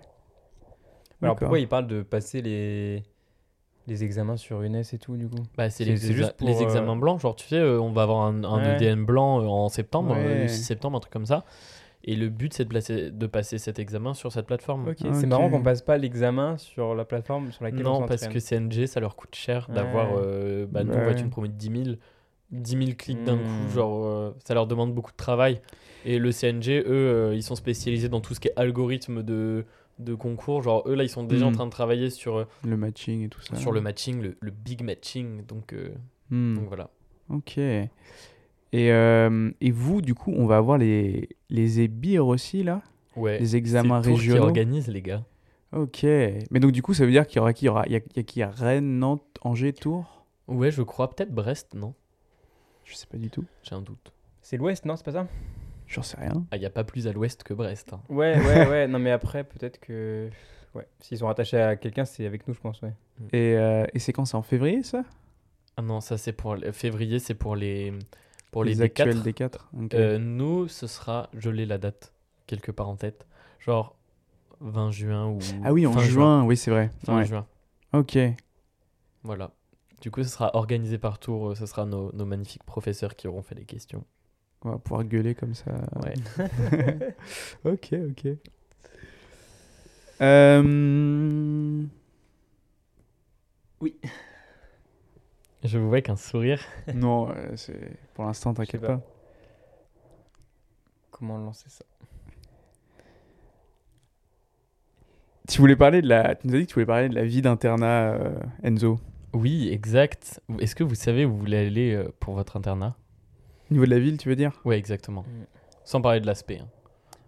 [1.21, 1.37] D'accord.
[1.39, 3.03] pourquoi il parle de passer les,
[3.87, 5.35] les examens sur UNES et tout, du coup?
[5.57, 7.19] Bah, c'est C'est- les, c'est juste pour, les examens euh, blancs.
[7.21, 8.75] Genre, tu sais, euh, on va avoir un, un Ouais.
[8.75, 11.45] EDN blanc euh, en septembre, euh, le 6 septembre, un truc comme ça.
[12.11, 14.93] Et le but, c'est de, placer- de passer cet examen sur cette plateforme.
[14.97, 18.39] C'est marrant qu'on passe pas l'examen sur la plateforme sur laquelle on Non, parce que
[18.39, 20.15] CNG, ça leur coûte cher d'avoir.
[20.17, 21.01] Euh, bah, nous, Ouais.
[21.01, 21.97] on va être une promo de 10 000.
[22.51, 23.43] 10 000 clics d'un Hmm.
[23.67, 25.61] coup, genre, euh, ça leur demande beaucoup de travail.
[26.03, 29.65] Et le CNG, eux, euh, ils sont spécialisés dans tout ce qui est algorithme de,
[29.99, 30.63] de concours.
[30.63, 31.53] Genre, eux, là, ils sont déjà en Hmm.
[31.53, 33.55] train de travailler sur, euh, Le matching et tout ça.
[33.55, 35.45] sur le matching, le, le big matching.
[35.45, 35.89] Donc, euh,
[36.31, 36.55] Hmm.
[36.55, 36.89] donc voilà.
[37.29, 37.59] Ok.
[38.71, 42.81] Et, euh, et vous, du coup, on va avoir les, les EBIR aussi, là
[43.15, 43.39] Ouais.
[43.39, 45.23] Les examens C'est Tours qui régionaux organise, les gars.
[45.75, 46.03] Ok.
[46.03, 47.65] Mais donc, du coup, ça veut dire qu'il y aura qui?
[47.65, 48.43] Il y aura il y a, il y a qui?
[48.43, 50.25] Rennes, Nantes, Angers, Tours?
[50.47, 51.09] Ouais, je crois.
[51.09, 51.93] Peut-être Brest, non?
[52.85, 53.45] Je sais pas du tout.
[53.63, 54.13] J'ai un doute.
[54.41, 54.95] C'est l'Ouest, non?
[54.95, 55.27] C'est pas ça?
[55.87, 56.45] J'en sais rien.
[56.51, 57.93] Ah, il n'y a pas plus à l'ouest que Brest.
[57.93, 58.01] hein.
[58.09, 58.87] Ouais, ouais, ouais.
[58.87, 60.29] Non, mais après, peut-être que.
[60.75, 60.87] Ouais.
[60.99, 62.93] S'ils sont rattachés à quelqu'un, c'est avec nous, je pense, ouais.
[63.33, 64.25] Et, euh, et c'est quand?
[64.25, 65.03] C'est en février, ça?
[65.77, 66.55] Ah non, ça, c'est pour.
[66.73, 67.91] Février, c'est pour les.
[68.51, 69.49] Pour les, actuels D4.
[69.49, 69.51] D4
[69.85, 69.93] Ok.
[69.93, 72.13] Euh, nous, ce sera, je l'ai la date
[72.47, 73.27] quelque part en tête.
[73.59, 73.95] Genre,
[74.61, 75.39] 20 juin ou.
[75.63, 76.89] Ah oui, en fin juin, oui, c'est vrai.
[77.05, 77.25] Fin Ouais.
[77.25, 77.45] juin.
[77.93, 78.17] Ok.
[79.23, 79.51] Voilà.
[80.01, 81.49] Du coup, ce sera organisé par tour.
[81.51, 84.03] euh, Ce sera nos, nos magnifiques professeurs qui auront fait les questions.
[84.63, 85.71] On va pouvoir gueuler comme ça.
[86.03, 86.13] Ouais.
[87.65, 88.27] ok, ok.
[90.21, 91.83] Euh,
[95.63, 96.61] Je vous vois avec un sourire.
[96.93, 97.79] Non, euh, c'est
[98.13, 99.01] pour l'instant, t'inquiète pas.
[101.11, 101.83] Comment lancer ça?
[105.47, 106.35] Tu voulais parler de la.
[106.35, 108.99] Tu nous as dit que tu voulais parler de la vie d'internat, euh, Enzo.
[109.33, 110.41] Oui, exact.
[110.59, 112.95] Est-ce que vous savez où vous voulez aller euh, pour votre internat?
[113.69, 114.59] Au niveau de la ville, tu veux dire?
[114.65, 115.21] Ouais, exactement.
[115.23, 115.43] Mm.
[115.83, 116.59] Sans parler de l'aspect.
[116.59, 116.67] hein.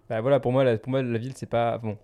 [0.09, 1.97] Bah voilà, pour moi, la, pour moi, la ville, c'est pas bon,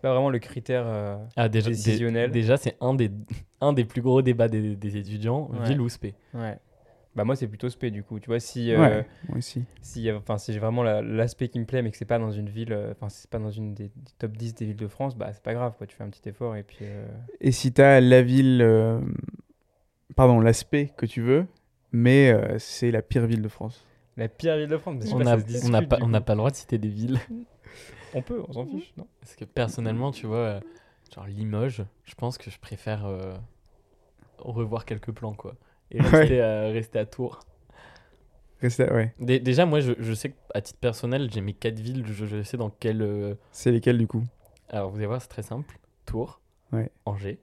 [0.00, 0.84] c'est pas vraiment le critère.
[0.86, 2.30] euh, Ah, déjà, dé- Décisionnel.
[2.30, 3.10] déjà c'est un des,
[3.60, 5.68] un des plus gros débats des, des étudiants, Ouais.
[5.68, 6.14] ville ou spé.
[6.32, 6.56] Ouais.
[7.16, 8.18] Bah moi, c'est plutôt spé du coup.
[8.20, 9.64] Tu vois, si, Ouais, euh, moi aussi.
[9.82, 12.30] si, enfin, si j'ai vraiment la- l'aspect qui me plaît, mais que c'est pas dans
[12.30, 14.76] une ville, euh, enfin, si c'est pas dans une des, des top 10 des villes
[14.76, 15.86] de France, bah c'est pas grave, quoi.
[15.88, 16.78] Tu fais un petit effort et puis.
[16.82, 17.04] euh,
[17.40, 18.62] Et si t'as la ville.
[18.62, 19.00] euh,
[20.16, 21.46] Pardon, l'aspect que tu veux,
[21.92, 23.84] mais euh, c'est la pire ville de France.
[24.16, 24.96] La pire ville de France.
[25.12, 27.18] On n'a on pas, n'a pas le droit de citer des villes.
[28.14, 30.60] On peut, on s'en fiche, non Parce que personnellement, tu vois, euh,
[31.14, 33.34] genre Limoges, je pense que je préfère euh,
[34.38, 35.54] revoir quelques plans, quoi.
[35.90, 36.08] Et Ouais.
[36.08, 37.40] rester, à, rester à Tours.
[38.62, 39.14] Reste- Ouais.
[39.18, 42.42] Dé- déjà, moi, je, je sais qu'à titre personnel, j'ai mes quatre villes, je, je
[42.42, 43.02] sais dans quelle.
[43.02, 44.22] euh, C'est lesquels du coup?
[44.68, 46.40] Alors, vous allez voir, c'est très simple Tours,
[46.72, 46.90] Ouais.
[47.06, 47.40] Angers,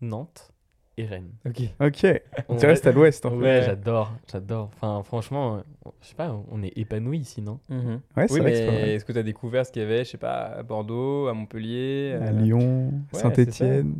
[0.00, 0.52] Nantes
[0.98, 1.30] et Rennes.
[1.46, 1.62] Ok.
[1.80, 2.06] Ok.
[2.48, 3.36] On tu restes à l'ouest en fait.
[3.36, 4.70] Ouais, j'adore, j'adore.
[4.74, 5.62] Enfin, franchement,
[6.00, 7.58] je sais pas, on est épanoui ici, non?
[7.70, 10.10] Ouais, c'est Oui, vrai mais est-ce que tu as découvert ce qu'il y avait, je
[10.10, 13.94] sais pas, à Bordeaux, à Montpellier, À euh, Lyon, ouais, Saint-Étienne.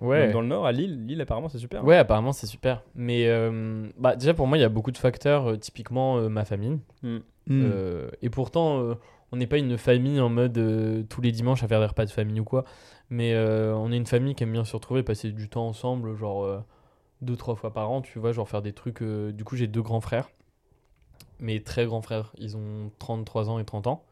[0.00, 1.84] même dans le Nord, à Lille Lille, apparemment, c'est super.
[1.84, 2.82] Ouais, apparemment, c'est super.
[2.94, 5.50] Mais euh, bah, déjà, pour moi, il y a beaucoup de facteurs.
[5.50, 6.78] euh, typiquement, euh, ma famille.
[7.02, 7.18] Mm.
[7.50, 8.94] Euh, et pourtant, euh,
[9.32, 12.04] on n'est pas une famille en mode euh, tous les dimanches à faire des repas
[12.04, 12.64] de famille ou quoi.
[13.10, 16.16] Mais euh, on est une famille qui aime bien se retrouver, passer du temps ensemble,
[16.16, 16.60] genre euh,
[17.22, 19.02] deux, trois fois par an, tu vois, genre faire des trucs.
[19.02, 20.30] euh, Du coup, j'ai deux grands frères,
[21.40, 22.32] mes très grands frères.
[22.38, 24.04] Ils ont 33 ans et 30 ans.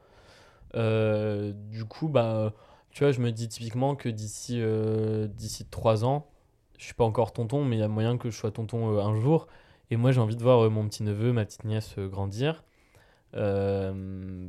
[0.77, 2.55] Euh, du coup, bah,
[2.91, 4.63] tu vois, je me dis typiquement que d'ici
[5.37, 6.27] d'ici 3 ans,
[6.79, 9.17] je suis pas encore tonton, mais il y a moyen que je sois tonton un
[9.21, 9.47] jour.
[9.91, 12.65] Et moi, j'ai envie de voir mon petit neveu, ma petite nièce grandir.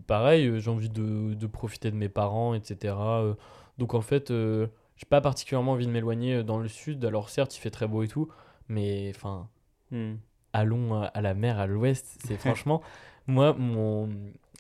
[0.08, 3.36] Pareil, j'ai envie de, de profiter de mes parents, etc.
[3.78, 4.68] Donc en fait, euh,
[4.98, 7.04] j'ai pas particulièrement envie de m'éloigner euh, dans le sud.
[7.06, 8.30] Alors certes, il fait très beau et tout,
[8.70, 9.50] mais enfin,
[9.92, 10.16] Hmm.
[10.54, 12.18] allons à, la mer, à l'ouest.
[12.26, 12.82] C'est franchement,
[13.28, 14.10] moi, mon,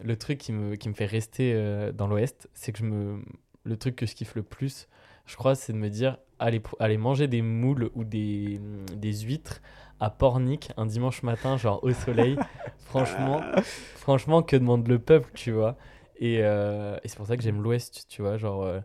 [0.03, 3.21] le truc qui me, qui me fait rester euh, dans l'ouest, c'est que je me,
[3.63, 4.87] le truc que je kiffe le plus,
[5.25, 8.59] je crois, c'est de me dire, aller, aller manger des moules ou des,
[8.93, 9.61] des huîtres
[9.99, 12.39] à Pornic un dimanche matin, genre au soleil.
[12.77, 13.49] franchement,
[13.95, 15.75] franchement, que demande le peuple, tu vois?
[16.17, 18.63] Et, euh, et c'est pour ça que j'aime l'ouest, tu vois, genre...
[18.63, 18.79] euh,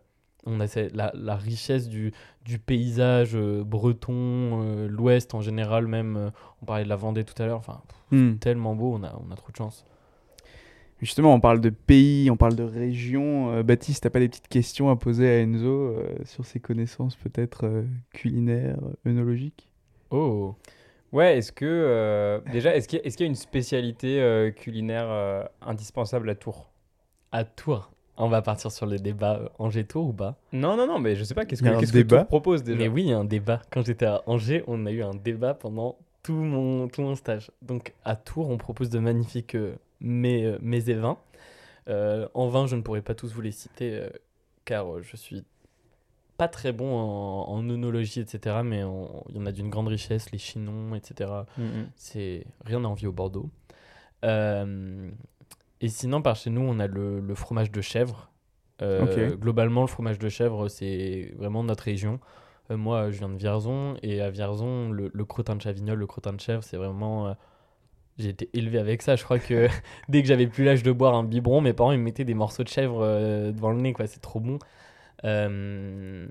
[0.47, 2.13] on a cette- la, la richesse du,
[2.45, 6.17] du paysage euh, breton, euh, l'ouest en général même.
[6.17, 6.31] euh,
[6.63, 7.59] on parlait de la Vendée tout à l'heure.
[7.59, 7.81] Enfin,
[8.11, 8.37] pff, Hmm.
[8.39, 9.85] tellement beau, on a, on a trop de chance.
[11.01, 13.53] Justement, on parle de pays, on parle de région.
[13.53, 17.17] Euh, Baptiste, t'as pas des petites questions à poser à Enzo euh, sur ses connaissances
[17.17, 17.83] peut-être euh,
[18.13, 19.69] culinaires, œnologiques?
[20.11, 20.57] Oh
[21.13, 21.65] Ouais, est-ce que.
[21.65, 25.43] euh, déjà, est-ce qu'il y, a- est-ce qu'il y a une spécialité euh, culinaire euh,
[25.63, 26.71] indispensable à Tours?
[27.33, 27.91] À Tours,
[28.21, 30.37] on va partir sur le débat euh, Angers-Tours ou pas?
[30.53, 32.79] Non, non, non, mais je sais pas, qu'est-ce que, qu'est-ce débat que Tours propose déjà?
[32.79, 33.61] Mais oui, il y a un débat.
[33.71, 37.51] Quand j'étais à Angers, on a eu un débat pendant tout mon, tout mon stage.
[37.63, 41.19] Donc à Tours, on propose de magnifiques euh, mets, euh, mets et vins.
[41.89, 44.03] Euh, en vin, je ne pourrais pas tous vous les citer
[44.65, 45.45] car je suis
[46.37, 48.59] pas très bon en, en œnologie, etc.
[48.65, 51.31] Mais on- il y en a d'une grande richesse, les chinons, etc.
[51.59, 51.89] Mm, mm.
[51.97, 53.51] C'est rien à envier au Bordeaux.
[54.25, 55.11] Euh,
[55.81, 58.31] et sinon, par chez nous, on a le, le fromage de chèvre.
[58.83, 59.37] Euh.
[59.37, 62.21] Globalement, le fromage de chèvre, c'est vraiment notre région.
[62.71, 66.07] Euh, moi, je viens de Vierzon, et à Vierzon, le, le crottin de chavignol, le
[66.07, 67.29] crottin de chèvre, c'est vraiment.
[67.29, 67.35] euh,
[68.19, 69.17] j'ai été élevé avec ça.
[69.17, 69.69] Je crois que
[70.09, 72.35] dès que j'avais plus l'âge de boire un biberon, mes parents ils me mettaient des
[72.35, 74.07] morceaux de chèvre euh, devant le nez, quoi.
[74.07, 74.59] C'est trop bon.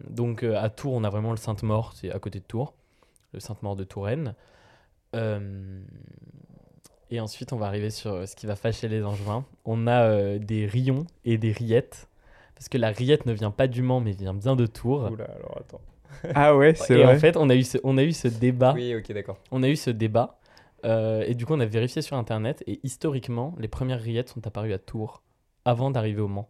[0.10, 2.74] Donc à Tours, on a vraiment le Sainte-Maure, c'est à côté de Tours,
[3.34, 4.36] le Sainte-Maure de Touraine.
[7.12, 9.46] Euh, et ensuite, on va arriver sur ce qui va fâcher les Angevins.
[9.66, 12.08] On a euh, des rions et des rillettes.
[12.56, 15.10] Parce que la rillette ne vient pas du Mans, mais vient bien de Tours.
[15.12, 15.82] Oula, alors attends.
[16.36, 17.16] Ah ouais, c'est Et vrai.
[17.16, 18.74] en fait, on a eu ce, on a eu ce débat.
[18.74, 19.38] Oui, ok, d'accord.
[19.52, 20.40] On a eu ce débat.
[20.86, 22.64] euh, et du coup, on a vérifié sur Internet.
[22.68, 25.22] Et historiquement, les premières rillettes sont apparues à Tours
[25.66, 26.50] avant d'arriver au Mans.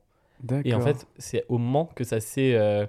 [0.63, 0.81] Et en D'accord.
[0.81, 2.85] fait, c'est au Mans que ça s'est euh,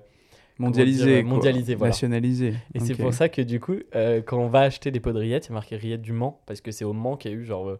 [0.61, 1.31] mondialisé, dire, quoi.
[1.35, 1.91] mondialisé, voilà.
[1.91, 2.55] nationalisé.
[2.75, 5.19] Et c'est pour ça que du coup, euh, quand on va acheter des pots de
[5.19, 7.35] rillettes, il y a marqué rillettes du Mans, parce que c'est au Mans qu'il y
[7.35, 7.79] a eu genre euh,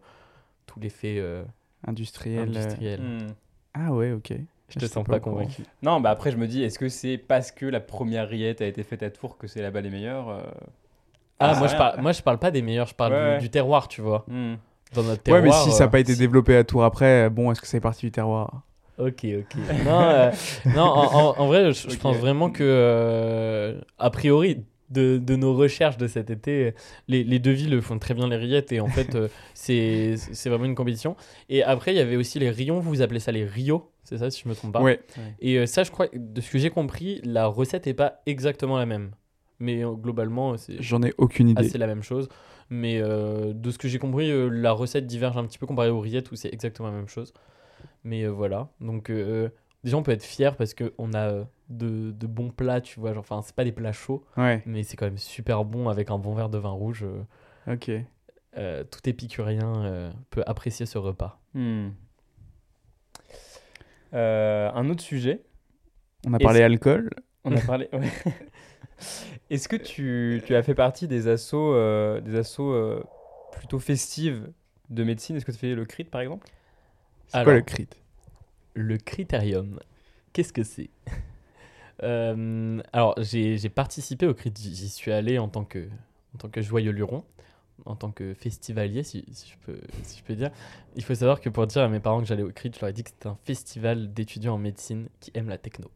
[0.65, 1.43] tout l'effet euh,
[1.87, 2.39] industriel.
[2.39, 2.43] euh.
[2.59, 2.99] industriel.
[3.01, 3.27] Hmm.
[3.73, 4.33] Ah ouais, ok.
[4.69, 5.63] Je te sens pas convaincu.
[5.83, 8.65] Non, bah après, je me dis, est-ce que c'est parce que la première rillette a
[8.65, 10.41] été faite à Tours que c'est là-bas les meilleurs euh,
[11.39, 11.77] Ah, Ah, moi, je ouais.
[11.77, 13.37] parle, moi je parle pas des meilleurs, je parle Ouais, du, ouais.
[13.39, 14.23] du terroir, tu vois.
[14.29, 14.55] hmm.
[14.93, 15.43] Dans notre Ouais, terroir.
[15.43, 18.05] mais si ça n'a pas été développé à Tours après, bon, est-ce que c'est parti
[18.05, 18.61] du terroir?
[19.01, 19.55] Ok, ok.
[19.85, 20.31] Non, euh,
[20.75, 26.05] non en, vrai, je, pense vraiment que, euh, a priori, de, de nos recherches de
[26.05, 26.75] cet été,
[27.07, 30.49] les, les deux villes font très bien les rillettes et en fait, euh, c'est c'est
[30.49, 31.15] vraiment une compétition.
[31.49, 34.29] Et après, il y avait aussi les rayons, vous appelez ça les rios, c'est ça
[34.29, 34.81] si je me trompe pas?
[34.81, 34.99] Ouais.
[35.39, 38.77] Et euh, ça, je crois, de ce que j'ai compris, la recette n'est pas exactement
[38.77, 39.11] la même.
[39.59, 41.61] Mais globalement, c'est J'en ai aucune idée.
[41.61, 42.29] assez la même chose.
[42.71, 46.31] Mais de ce que j'ai compris, la recette diverge un petit peu comparée aux rillettes
[46.31, 47.31] où c'est exactement la même chose.
[48.03, 48.69] Mais euh, voilà.
[48.79, 49.49] Donc, euh,
[49.83, 53.13] déjà, on peut être fier parce qu'on a euh, de, de bons plats, tu vois.
[53.13, 56.09] Genre, Enfin, c'est pas des plats chauds, Ouais, mais c'est quand même super bon avec
[56.11, 57.03] un bon verre de vin rouge.
[57.03, 57.91] euh, ok.
[58.57, 61.39] euh, tout épicurien euh, peut apprécier ce repas.
[61.53, 61.89] Hmm.
[64.13, 65.43] Euh, un autre sujet,
[66.27, 67.09] On a parlé alcool.
[67.45, 67.87] on a parlé.
[67.93, 68.09] ouais.
[69.49, 73.03] Est-ce que tu, tu as fait partie des assos, euh, des assos euh,
[73.53, 74.51] plutôt festives
[74.89, 75.35] de médecine?
[75.35, 76.47] Est-ce que tu fais le CRIT par exemple?
[77.31, 77.87] C'est quoi le crit?
[78.73, 79.79] Le critérium,
[80.33, 80.89] qu'est-ce que c'est?
[82.03, 85.87] Euh, Alors, j'ai j'ai participé au crit, j'y suis allé en tant que,
[86.33, 87.23] en tant que joyeux luron,
[87.85, 90.49] en tant que festivalier, si, si je peux, si je peux dire.
[90.95, 92.89] Il faut savoir que pour dire à mes parents que j'allais au crit, je leur
[92.89, 95.91] ai dit que c'était un festival d'étudiants en médecine qui aiment la techno.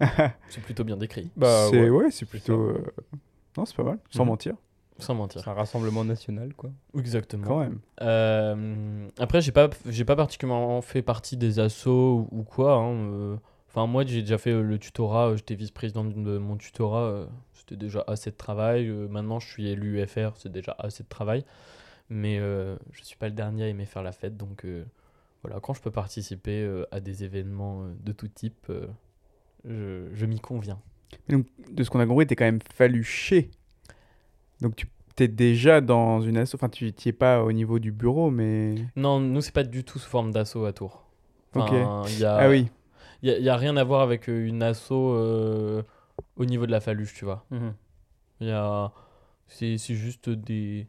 [0.50, 1.88] C'est plutôt bien décrit, Bah, c'est ouais.
[1.88, 2.52] ouais, c'est plutôt.
[2.60, 2.84] euh,
[3.56, 4.30] Non, c'est pas mal, sans Mhm.
[4.30, 4.54] mentir,
[4.98, 5.42] sans mentir.
[5.42, 6.70] C'est un rassemblement national quoi.
[6.96, 7.46] Exactement.
[7.46, 7.78] quand même.
[8.00, 12.74] Euh, après, j'ai pas, j'ai pas particulièrement fait partie des assos ou, ou quoi.
[12.74, 13.36] hein, euh.
[13.68, 15.36] Enfin, moi, j'ai déjà fait euh, le tutorat.
[15.36, 17.26] J'étais vice-président de mon tutorat.
[17.52, 18.88] C'était déjà assez de travail.
[18.88, 20.32] maintenant, je suis élu FR.
[20.36, 21.44] C'est déjà assez de travail.
[22.10, 24.36] Mais euh, je suis pas le dernier à aimer faire la fête.
[24.38, 24.84] Donc, euh,
[25.42, 28.86] voilà, quand je peux participer euh, à des événements euh, de tout type, euh,
[29.66, 30.80] je, je m'y conviens.
[31.28, 33.50] De ce qu'on a compris, t'es quand même faluché.
[34.60, 36.54] Donc tu t'es déjà dans une asso.
[36.54, 38.76] Enfin, tu t'y es pas au niveau du bureau, mais.
[38.96, 41.04] Non, nous, c'est pas du tout sous forme d'assaut à Tours.
[41.54, 42.68] Enfin, il y a, Ah oui.
[43.22, 45.82] Il n'y a, rien à voir avec euh, une asso euh,
[46.36, 47.44] au niveau de la faluche, tu vois.
[48.40, 48.92] Il y a...
[49.48, 50.86] C'est c'est juste des,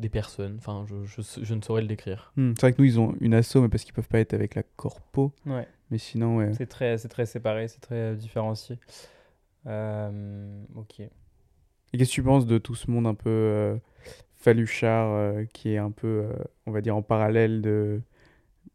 [0.00, 0.56] des personnes.
[0.58, 2.32] Enfin, je, je, je ne saurais le décrire.
[2.36, 4.34] Hmm, C'est vrai que nous, ils ont une asso, mais parce qu'ils peuvent pas être
[4.34, 5.32] avec la corpo.
[5.46, 5.68] Ouais.
[5.90, 6.52] Mais sinon, ouais.
[6.54, 8.78] C'est très, c'est très séparé, c'est très différencié.
[9.66, 11.02] Euh, ok.
[11.92, 13.76] Et qu'est-ce que tu penses de tout ce monde un peu euh,
[14.36, 16.32] faluchard euh, qui est un peu, euh,
[16.66, 18.00] on va dire, en parallèle de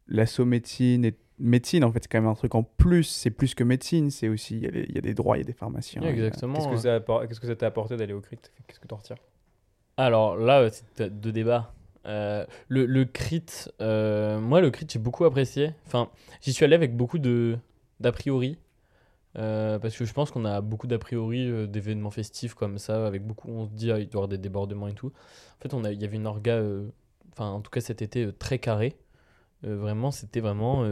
[0.06, 3.54] l'asso médecine et médecine en fait c'est quand même un truc en plus c'est plus
[3.54, 5.42] que médecine c'est aussi il y, a des- il y a des droits il y
[5.42, 6.54] a des pharmaciens exactement.
[6.54, 8.50] Qu'est-ce que ça appor- qu'est-ce que ça t'a apporté d'aller au CRIT?
[8.66, 9.16] Qu'est-ce que tu en retires?
[9.96, 11.72] Alors là, euh, c'est deux débats.
[12.06, 13.44] Euh, le, le crit,
[13.80, 15.72] euh, moi, le crit, j'ai beaucoup apprécié.
[15.86, 16.08] Enfin,
[16.40, 17.56] j'y suis allé avec beaucoup de
[18.00, 18.58] d'a priori.
[19.38, 23.06] Euh, parce que je pense qu'on a beaucoup d'a priori euh, d'événements festifs comme ça,
[23.06, 25.12] avec beaucoup, on se dit, ah, il doit y avoir des débordements et tout.
[25.58, 26.88] En fait, il y avait une orga, euh,
[27.32, 28.96] enfin, en tout cas cet été, très carré.
[29.62, 30.84] Vraiment, c'était vraiment.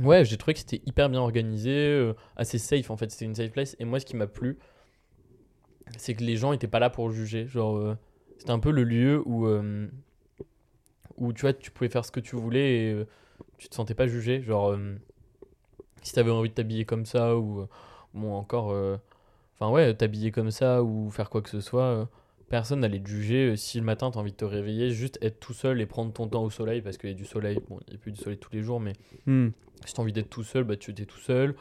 [0.00, 3.50] Ouais, j'ai trouvé que c'était hyper bien organisé, assez safe en fait, c'était une safe
[3.50, 3.74] place.
[3.80, 4.58] Et moi, ce qui m'a plu,
[5.96, 7.48] c'est que les gens étaient pas là pour juger.
[7.48, 7.96] Genre,
[8.38, 9.48] c'était un peu le lieu où,
[11.16, 13.06] où tu vois, tu pouvais faire ce que tu voulais et euh,
[13.58, 14.42] tu te sentais pas jugé.
[14.42, 14.76] Genre,
[16.04, 17.66] si t'avais envie de t'habiller comme ça ou, euh,
[18.14, 18.96] bon, encore, euh,
[19.58, 22.04] enfin, ouais, t'habiller comme ça ou faire quoi que ce soit, euh,
[22.48, 23.56] personne n'allait te juger.
[23.56, 26.28] Si le matin t'as envie de te réveiller, juste être tout seul et prendre ton
[26.28, 27.58] temps au soleil parce qu'il y a du soleil.
[27.68, 28.92] Bon, il n'y a plus du soleil tous les jours, mais
[29.26, 29.48] Hmm.
[29.84, 31.54] si t'as envie d'être tout seul, bah tu étais tout seul.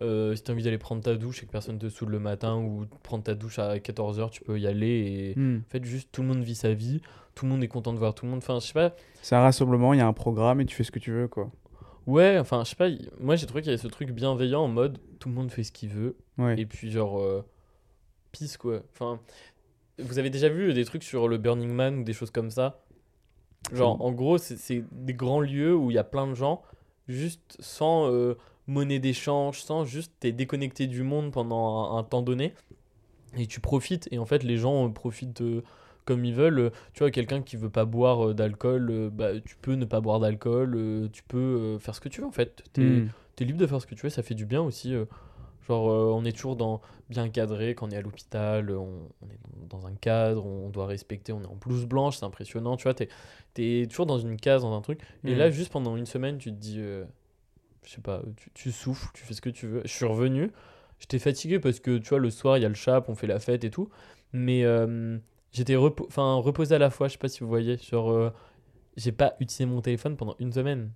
[0.00, 2.56] Euh, si t'as envie d'aller prendre ta douche et que personne te saoule le matin
[2.56, 5.34] ou prendre ta douche à 14h, tu peux y aller.
[5.36, 5.58] Et Hmm.
[5.58, 7.02] en fait, juste tout le monde vit sa vie,
[7.34, 8.38] tout le monde est content de voir tout le monde.
[8.38, 8.94] Enfin, je sais pas.
[9.20, 11.28] c'est un rassemblement il y a un programme et tu fais ce que tu veux
[11.28, 11.50] quoi
[12.06, 12.88] Ouais, enfin, je sais pas.
[13.20, 15.62] Moi, j'ai trouvé qu'il y avait ce truc bienveillant en mode tout le monde fait
[15.62, 16.16] ce qu'il veut.
[16.38, 17.44] ouais Et puis, genre, euh,
[18.32, 18.80] peace quoi.
[18.92, 19.20] Enfin,
[19.98, 22.80] vous avez déjà vu des trucs sur le Burning Man ou des choses comme ça?
[23.72, 26.62] Genre, en gros, c'est- des grands lieux où il y a plein de gens,
[27.06, 28.36] juste sans euh,
[28.66, 32.52] monnaie d'échange, sans juste t'es déconnecté du monde pendant un, un temps donné.
[33.36, 34.08] Et tu profites.
[34.10, 35.62] Et en fait, les gens euh, profitent euh,
[36.04, 36.58] comme ils veulent.
[36.58, 39.84] Euh, Tu vois, quelqu'un qui veut pas boire euh, d'alcool, euh, bah, tu peux ne
[39.84, 41.08] pas boire d'alcool.
[41.12, 42.62] tu peux faire ce que tu veux en fait.
[42.72, 43.08] T'es Hmm.
[43.36, 44.94] t'es libre de faire ce que tu veux, ça fait du bien aussi.
[45.68, 49.26] genre, euh, on est toujours dans bien cadré quand on est à l'hôpital, on, on
[49.30, 49.38] est
[49.70, 52.94] dans, un cadre, on doit respecter, on est en blouse blanche, c'est impressionnant, tu vois,
[52.94, 53.08] t'es
[53.58, 55.00] es toujours dans une case, dans un truc.
[55.24, 57.04] Et là, juste pendant une semaine, tu te dis, euh,
[57.84, 59.82] je sais pas, tu, tu souffles, tu fais ce que tu veux.
[59.84, 60.50] Je suis revenu,
[60.98, 63.26] j'étais fatigué parce que, tu vois, le soir, il y a le chap, on fait
[63.26, 63.88] la fête et tout,
[64.32, 65.18] mais euh,
[65.52, 66.08] j'étais repo-
[66.40, 68.30] reposé à la fois, je sais pas si vous voyez, genre, euh,
[68.96, 70.90] j'ai pas utilisé mon téléphone pendant une semaine.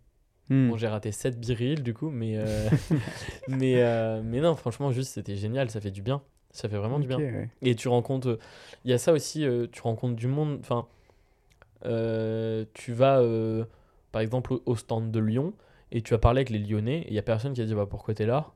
[0.48, 0.70] Hmm.
[0.70, 2.68] Bon, j'ai raté 7 birils du coup, mais, euh,
[3.48, 6.22] mais, euh, mais non, franchement, juste c'était génial, ça fait du bien.
[6.50, 7.18] Ça fait vraiment du bien.
[7.18, 7.48] Ouais.
[7.62, 8.38] Et tu rencontres.
[8.84, 10.58] Il y a ça aussi, euh, tu rencontres du monde.
[10.60, 10.86] Enfin,
[12.74, 13.22] tu vas
[14.12, 15.52] par exemple au, au stand de Lyon
[15.92, 17.74] et tu vas parler avec les Lyonnais et il y a personne qui a dit
[17.74, 18.52] bah, pourquoi t'es là?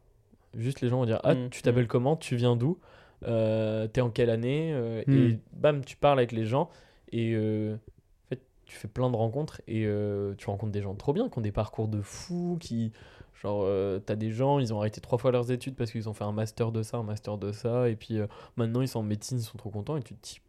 [0.57, 2.17] Juste les gens vont dire ah, Mm, tu t'appelles comment?
[2.17, 2.79] Tu viens d'où?
[3.25, 5.13] Euh, T'es en quelle année Euh, Mm.
[5.17, 6.71] Et bam, tu parles avec les gens
[7.13, 9.87] et euh, en fait, tu fais plein de rencontres et
[10.39, 12.93] tu rencontres des gens trop bien qui ont des parcours de fous, qui.
[13.43, 13.67] Genre,
[14.05, 16.33] t'as des gens, ils ont arrêté trois fois leurs études parce qu'ils ont fait un
[16.33, 18.19] master de ça, un master de ça, et puis
[18.57, 20.41] maintenant ils sont en médecine, ils sont trop contents, et tu te dis.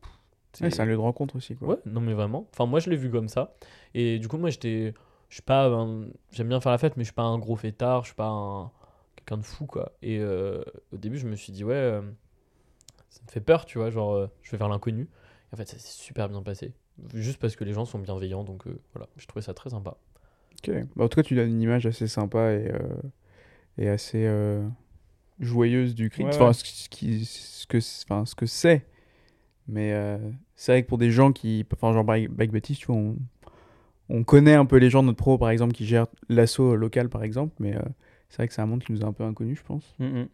[0.61, 1.55] Ouais, c'est un lieu de rencontre aussi.
[1.55, 1.69] Quoi.
[1.69, 2.45] Ouais, non mais vraiment.
[2.51, 3.53] Enfin, moi je l'ai vu comme ça.
[3.93, 4.93] Et du coup, moi j'étais.
[5.29, 5.67] Je suis pas.
[5.67, 8.15] un- J'aime bien faire la fête, mais je suis pas un gros fêtard, je suis
[8.15, 8.69] pas un.
[9.15, 9.93] Quelqu'un de fou, quoi.
[10.01, 10.61] Et euh,
[10.91, 12.01] au début, je me suis dit, ouais, euh,
[13.11, 15.07] ça me fait peur, tu vois, genre, euh, je vais vers l'inconnu.
[15.53, 16.73] En fait, ça s'est super bien passé.
[17.13, 19.97] Juste parce que les gens sont bienveillants, donc euh, voilà, je trouvais ça très sympa.
[20.67, 20.73] Ok.
[20.95, 22.79] Bah, en tout cas, tu donnes une image assez sympa et, euh,
[23.77, 24.65] et assez euh,
[25.39, 26.23] joyeuse du Crit.
[26.23, 26.53] Ouais, Enfin, ouais.
[26.53, 28.85] ce, ce qui, ce que, enfin, ce que c'est.
[29.67, 30.17] Mais euh,
[30.55, 31.65] c'est vrai que pour des gens qui.
[31.73, 33.15] Enfin, genre Bike Baptiste, tu vois, on,
[34.09, 37.09] on connaît un peu les gens de notre pro, par exemple, qui gèrent l'assaut local,
[37.09, 37.53] par exemple.
[37.59, 37.81] Mais euh,
[38.29, 39.95] c'est vrai que c'est un monde qui nous est un peu inconnu, je pense.
[39.99, 40.27] Mm, mm.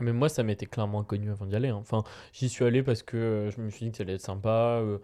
[0.00, 1.68] Mais moi, ça m'était clairement inconnu avant d'y aller.
[1.68, 1.76] hein.
[1.76, 4.20] Enfin, j'y suis allé parce que euh, je me suis dit que ça allait être
[4.22, 4.80] sympa.
[4.82, 4.98] euh,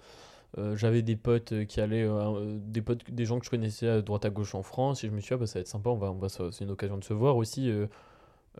[0.59, 4.03] euh, J'avais des potes qui allaient, euh, des potes, des gens que je connaissais à
[4.03, 5.69] droite à gauche en France, et je me suis dit, ah, bah, ça va être
[5.69, 7.71] sympa, on va, on va, c'est une occasion de se voir aussi.
[7.71, 7.87] euh,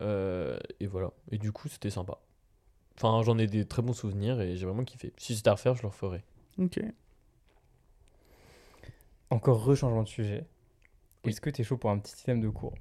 [0.01, 1.11] euh, et voilà.
[1.31, 2.19] Et du coup, c'était sympa.
[2.97, 5.13] Enfin, j'en ai des très bons souvenirs et j'ai vraiment kiffé.
[5.17, 6.23] Si c'était à refaire, je le referais.
[6.59, 6.79] Ok.
[9.31, 10.45] Encore rechangement de sujet.
[11.25, 11.31] Oui.
[11.31, 12.75] Est-ce que tu es chaud pour un petit système de cours?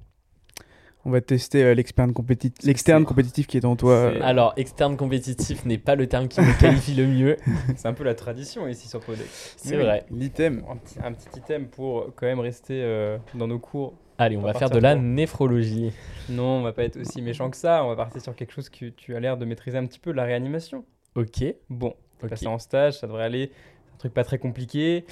[1.08, 4.10] On va tester euh, l'externe compétitif, l'externe c'est- compétitif qui est en toi.
[4.12, 7.36] c'est- euh, Alors, externe compétitif n'est pas le terme qui me qualifie le mieux.
[7.76, 9.54] C'est un peu la tradition ici sur Podex.
[9.56, 10.04] C'est oui, vrai.
[10.10, 10.62] L'item.
[10.70, 13.94] Un petit, un petit item pour quand même rester euh, dans nos cours.
[14.18, 15.92] Allez, on On va va faire de la pour- néphrologie.
[16.28, 17.82] Non, on va pas être aussi méchant que ça.
[17.84, 20.12] On va partir sur quelque chose que tu as l'air de maîtriser un petit peu,
[20.12, 20.84] la réanimation.
[21.14, 21.42] Ok.
[21.70, 22.30] Bon, t'es Ok.
[22.30, 23.50] passé en stage, ça devrait aller.
[23.86, 25.06] C'est un truc pas très compliqué.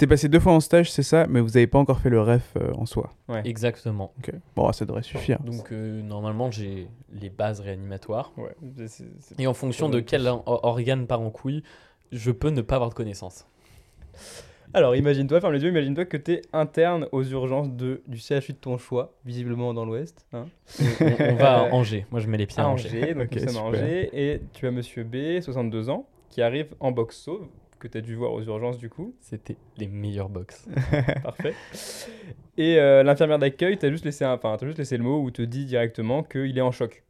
[0.00, 2.22] T'es passé deux fois en stage, c'est ça, mais vous avez pas encore fait le
[2.22, 3.12] ref euh, en soi.
[3.44, 4.14] Exactement.
[4.18, 4.32] Ok.
[4.56, 5.38] Bon, ça devrait suffire.
[5.42, 8.32] Donc, euh, normalement, j'ai les bases réanimatoires.
[8.38, 11.62] Ouais, c'est- c'est- c'est- Et en fonction de quel or- organe part en couille,
[12.12, 13.46] je peux ne pas avoir de connaissances.
[14.72, 18.52] Alors, imagine-toi, ferme les yeux, imagine-toi que tu es interne aux urgences de, du CHU
[18.54, 20.24] de ton choix, visiblement dans l'Ouest.
[20.32, 20.46] Hein,
[20.80, 22.06] On, on va à Angers.
[22.10, 22.88] Moi, je mets les pieds à à Angers.
[22.88, 23.64] Angers, donc Ok, nous sommes à super.
[23.66, 27.48] Angers, et tu as monsieur B, 62 ans, qui arrive en box sauve,
[27.80, 29.14] que tu as dû voir aux urgences du coup.
[29.20, 30.68] C'était les meilleurs box.
[31.22, 31.54] Parfait.
[32.56, 35.30] Et euh, l'infirmière d'accueil t'a juste, laissé un- enfin, t'a juste laissé le mot où
[35.30, 37.02] te dit directement qu'il est en choc.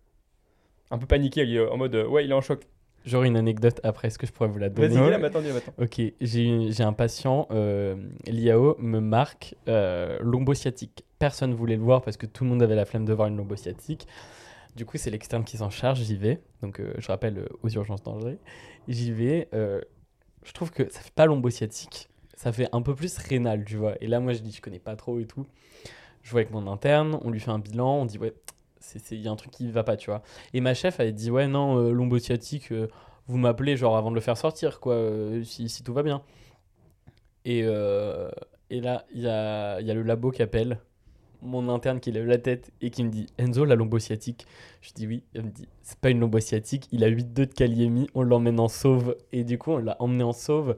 [0.90, 2.66] Un peu paniqué, il est en mode euh, ouais, il est en choc.
[3.06, 4.08] J'aurais une anecdote après.
[4.08, 5.40] Est-ce que je pourrais vous la Vas-y, donner dis-la, mais attends.
[5.78, 7.96] Ok, j'ai j'ai un patient, euh,
[8.26, 11.04] l'IAO me marque euh, lombosciatique.
[11.18, 13.36] Personne voulait le voir parce que tout le monde avait la flemme de voir une
[13.36, 14.06] lombosciatique.
[14.76, 16.40] Du coup, c'est l'externe qui s'en charge, j'y vais.
[16.62, 18.38] Donc, euh, je rappelle euh, aux urgences d'Angers.
[18.86, 19.48] J'y vais.
[19.54, 19.80] euh,
[20.44, 23.94] je trouve que ça fait pas lombosciatique, ça fait un peu plus rénal, tu vois.
[24.02, 25.46] Et là, moi, je dis, je connais pas trop et tout.
[26.22, 28.34] Je vois avec mon interne, on lui fait un bilan, on dit, ouais,
[29.10, 30.22] il y a un truc qui va pas, tu vois.
[30.52, 32.88] Et ma chef, elle dit, ouais, non, euh, euh,
[33.26, 36.22] vous m'appelez genre avant de le faire sortir, quoi, euh, si, si tout va bien.
[37.44, 38.30] Et, euh,
[38.70, 40.80] et là, il y a, il y a le labo qui appelle,
[41.42, 44.46] mon interne qui lève la tête et qui me dit Enzo, la lombosciatique.
[44.82, 45.22] Je dis oui.
[45.34, 48.68] Elle me dit c'est pas une lombosciatique, il a 8-2 de kaliémie, on l'emmène en
[48.68, 49.16] sauve.
[49.32, 50.76] Et du coup, on l'a emmené en sauve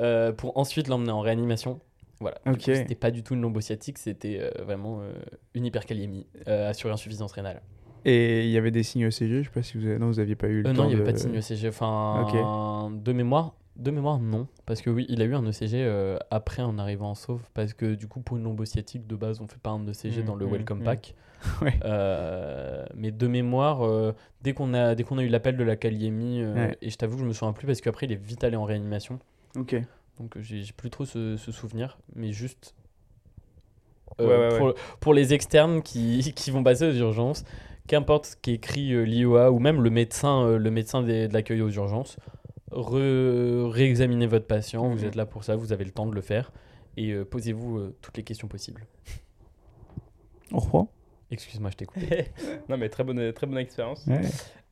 [0.00, 1.80] euh, pour ensuite l'emmener en réanimation.
[2.20, 2.38] Voilà.
[2.46, 2.56] Du Ok.
[2.58, 5.12] coup, C'était pas du tout une lombosciatique, c'était euh, vraiment euh,
[5.54, 7.60] une hyperkaliémie euh, assurée insuffisance rénale.
[8.06, 9.98] Et il y avait des signes ECG, je sais pas si vous avez...
[9.98, 11.34] Non, vous aviez pas eu le temps non, il n'y avait de- pas de signe
[11.34, 11.68] ECG.
[11.68, 14.46] Enfin, de mémoire, de mémoire, non.
[14.66, 17.42] Parce que oui, il a eu un ECG euh, après en arrivant en sauve.
[17.54, 20.24] Parce que du coup, pour une lombosciatique, de base, on fait pas un ECG Mm,
[20.24, 20.84] dans le mm, Welcome mm.
[20.84, 21.14] Pack.
[21.60, 21.74] Ouais.
[21.84, 25.76] Euh, mais de mémoire, euh, dès qu'on a, dès qu'on a eu l'appel de la
[25.76, 26.78] kaliémie, Ouais.
[26.80, 28.64] et je t'avoue que je me souviens plus parce qu'après, il est vite allé en
[28.64, 29.18] réanimation.
[29.56, 29.76] Ok.
[30.18, 31.98] Donc j'ai plus trop ce, ce souvenir.
[32.14, 32.74] Mais juste.
[34.18, 37.44] Ouais, pour, pour les externes qui, qui vont passer aux urgences,
[37.88, 42.16] qu'importe ce qu'écrit l'IOA ou même le médecin, le médecin des- de l'accueil aux urgences,
[42.74, 45.04] réexaminez votre patient, vous Mhm.
[45.04, 46.52] êtes là pour ça, vous avez le temps de le faire
[46.96, 48.86] et euh, posez-vous euh, toutes les questions possibles.
[50.52, 50.90] On reprend
[51.30, 52.26] Excuse-moi, je t'ai coupé.
[52.68, 54.06] non, mais très bonne, très bonne expérience.
[54.06, 54.20] Ouais.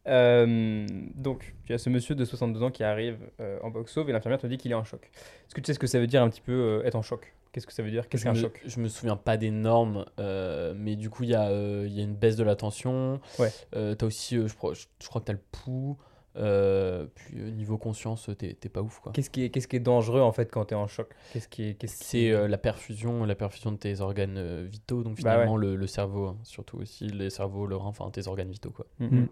[0.06, 4.08] Euh, donc, tu as ce monsieur de 62 ans qui arrive euh, en box sauve
[4.10, 5.10] et l'infirmière te dit qu'il est en choc.
[5.46, 7.02] Est-ce que tu sais ce que ça veut dire un petit peu euh, être en
[7.02, 7.34] choc?
[7.52, 8.08] Qu'est-ce que ça veut dire?
[8.08, 8.60] Qu'est-ce qu'un me, choc?
[8.64, 11.92] je me souviens pas des normes, euh, mais du coup, il y, a, euh, il
[11.94, 13.20] y a une baisse de la tension.
[13.38, 13.50] Ouais.
[13.76, 15.96] Euh, t'as aussi, euh, je, crois, je, je crois que tu as le pouls.
[16.36, 19.12] Euh, puis euh, niveau conscience, t'es t'es pas ouf quoi.
[19.12, 21.08] Qu'est-ce qui, est, qu'est-ce qui est dangereux en fait quand tu es en choc?
[21.32, 25.16] Qu'est-ce qui est, C'est euh, la perfusion, la perfusion de tes organes euh, vitaux, donc
[25.16, 28.50] Bah finalement le, le cerveau, hein, surtout aussi les cerveaux, le rein, enfin tes organes
[28.50, 28.86] vitaux quoi.
[28.98, 29.26] Mhm.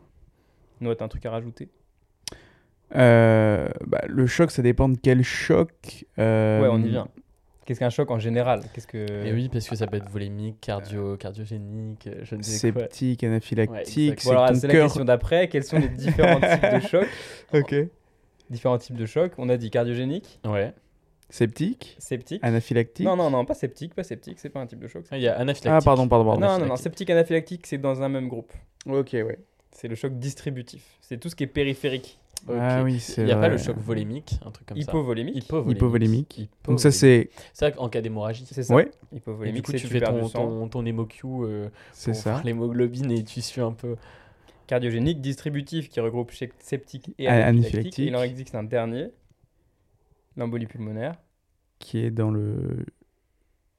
[0.83, 1.71] Noah, t'as un truc à rajouter?
[2.97, 6.05] Euh, bah, le choc, ça dépend de quel choc.
[6.19, 7.09] euh, Ouais, on y vient.
[7.71, 8.63] Qu'est-ce qu'un choc en général?
[8.75, 12.43] Qu'est-ce que Et oui, parce que ça peut être volémique, cardio, cardiogénique, euh, je ne
[12.43, 12.83] sais quoi.
[12.83, 14.21] Septique, Ouais, anaphylactique, exact.
[14.23, 15.49] c'est Bon, la question d'après.
[15.49, 17.09] Quels sont les différents types de chocs?
[17.55, 17.75] Ok.
[18.51, 19.31] Différents types de chocs.
[19.39, 20.73] On a dit cardiogénique, Ouais.
[21.29, 22.41] Septique, septique.
[22.43, 23.07] anaphylactique.
[23.07, 25.05] Non, non, non, pas septique, pas septique, c'est pas un type de choc.
[25.13, 25.71] Ah, Il y a anaphylactique.
[25.73, 26.41] Ah, pardon, pardon, pardon.
[26.45, 28.53] non, non, non, septique, anaphylactique, c'est dans un même groupe.
[28.87, 29.39] Ok, ouais.
[29.71, 30.83] C'est le choc distributif.
[31.01, 32.19] C'est tout ce qui est périphérique.
[32.49, 34.83] Ah oui, c'est Il n'y a pas le choc volémique, un truc comme ça.
[34.83, 35.37] Hypovolémique.
[35.45, 35.77] Hypovolémique.
[35.77, 36.51] Hypovolémique.
[36.65, 37.31] Donc ça, c'est...
[37.53, 38.47] C'est vrai qu'en cas d'hémorragie.
[38.51, 38.75] C'est ça.
[38.75, 42.13] Ouais, Et Hypovolémique, du coup, c'est tu tu fais ton, ton, ton hémo-Q euh, c'est
[42.13, 42.31] pour ça.
[42.33, 43.97] voir l'hémoglobine et tu suis un peu.
[44.67, 46.31] Cardiogénique, distributif, qui regroupe
[46.61, 47.99] septique et Ah, anaphylactique.
[47.99, 49.09] Et il en existe un dernier,
[50.37, 51.17] l'embolie pulmonaire,
[51.81, 52.85] Qui est dans le...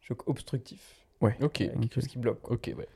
[0.01, 1.39] choc obstructif, Ok.
[1.39, 1.93] avec quelque ok.
[1.93, 2.41] chose qui bloque.
[2.41, 2.55] quoi.
[2.55, 2.87] Ok, ouais.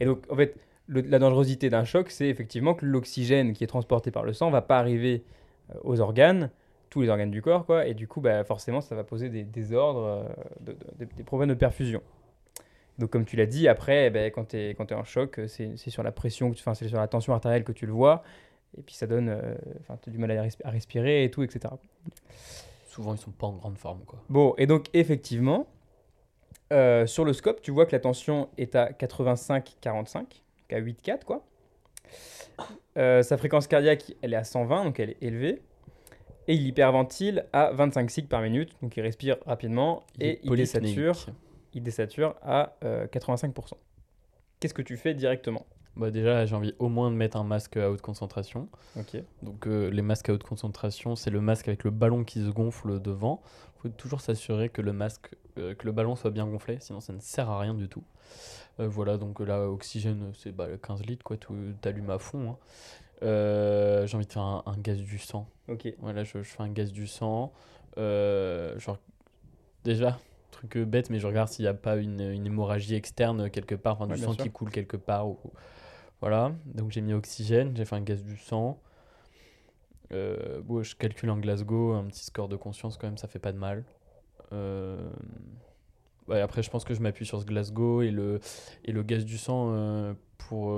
[0.00, 0.56] Et donc, en fait,
[0.86, 4.50] le- la dangerosité d'un choc, c'est effectivement que l'oxygène qui est transporté par le sang
[4.50, 5.24] va pas arriver
[5.70, 6.50] euh, aux organes,
[6.90, 7.86] tous les organes du corps, quoi.
[7.86, 10.24] Et du coup, bah, forcément, ça va poser des désordres, euh,
[10.60, 12.00] de- de- des- des problèmes de perfusion.
[12.98, 16.02] Donc, comme tu l'as dit, après, eh ben, quand tu es, en choc, c'est sur
[16.02, 18.22] la pression, que tu- enfin, c'est sur la tension artérielle que tu le vois.
[18.78, 19.28] Et puis, ça donne.
[19.28, 21.74] euh, Enfin, tu as du mal à, respi- à respirer et tout, etc.
[22.88, 24.18] Souvent, ils sont pas en grande forme, quoi.
[24.30, 25.66] Bon, et donc effectivement,
[26.72, 31.24] euh, sur le scope, tu vois que la tension est à 85-45, donc à 8,4
[31.24, 31.44] quoi.
[32.96, 35.62] Euh, sa fréquence cardiaque, elle est à 120, donc elle est élevée.
[36.48, 41.26] Et il hyperventile à 25 cycles par minute, donc il respire rapidement et il désature,
[41.74, 43.72] il désature à euh, 85%.
[44.60, 45.66] Qu'est-ce que tu fais directement?
[45.96, 48.68] Bah déjà, j'ai envie au moins de mettre un masque à haute concentration.
[48.98, 49.16] Ok.
[49.42, 52.50] Donc euh, les masques à haute concentration, c'est le masque avec le ballon qui se
[52.50, 53.40] gonfle devant.
[53.78, 57.00] Il faut toujours s'assurer que le masque, euh, que le ballon soit bien gonflé, sinon
[57.00, 58.04] ça ne sert à rien du tout.
[58.78, 61.46] Euh, voilà, donc là, oxygène, c'est bah, 15 litres, quoi, tu
[61.84, 62.50] allumes à fond.
[62.50, 64.04] hein.
[64.06, 65.48] J'ai envie de faire un, un gaz du sang.
[65.68, 65.88] Ok.
[66.00, 67.52] Voilà, je, je fais un gaz du sang.
[67.96, 68.98] Genre,
[69.84, 70.18] déjà,
[70.50, 73.94] truc bête, mais je regarde s'il n'y a pas une, une hémorragie externe quelque part,
[73.94, 74.44] enfin, Ouais, du sang sûr.
[74.44, 75.28] qui coule quelque part.
[75.28, 75.38] Ou,
[76.20, 78.80] voilà, donc j'ai mis oxygène, j'ai fait un gaz du sang.
[80.12, 83.52] Euh, je calcule en Glasgow, un petit score de conscience quand même, ça fait pas
[83.52, 83.84] de mal.
[84.52, 85.10] Euh,
[86.30, 88.40] après, je pense que je m'appuie sur ce Glasgow et le,
[88.84, 90.70] et gaz du sang euh, pour,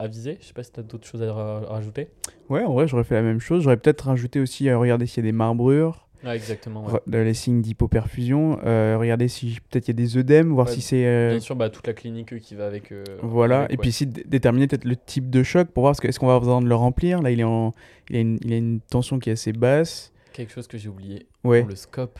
[0.00, 0.38] aviser.
[0.40, 2.08] Je sais pas si tu as d'autres choses à ra- rajouter.
[2.48, 3.62] Ouais, en vrai, j'aurais fait la même chose.
[3.62, 6.84] J'aurais peut-être rajouté aussi, euh, regarder s'il y a des marbrures, Exactement.
[6.86, 6.92] ouais.
[7.06, 10.72] re- les signes d'hypoperfusion, euh, regarder si peut-être il y a des œdèmes, voir Ouais,
[10.74, 11.06] si c'est...
[11.06, 12.92] euh, Bien sûr, bah, toute la clinique euh, qui va avec.
[12.92, 13.78] euh, Voilà, avec, et ouais.
[13.80, 16.32] puis ici déterminer peut-être le type de choc pour voir ce que- est-ce qu'on va
[16.34, 17.22] avoir besoin de le remplir.
[17.22, 17.74] Là, il, est en,
[18.10, 20.12] il, a une, il a une tension qui est assez basse.
[20.32, 21.26] Quelque chose que j'ai oublié.
[21.44, 21.64] Ouais.
[21.68, 22.18] Le scope.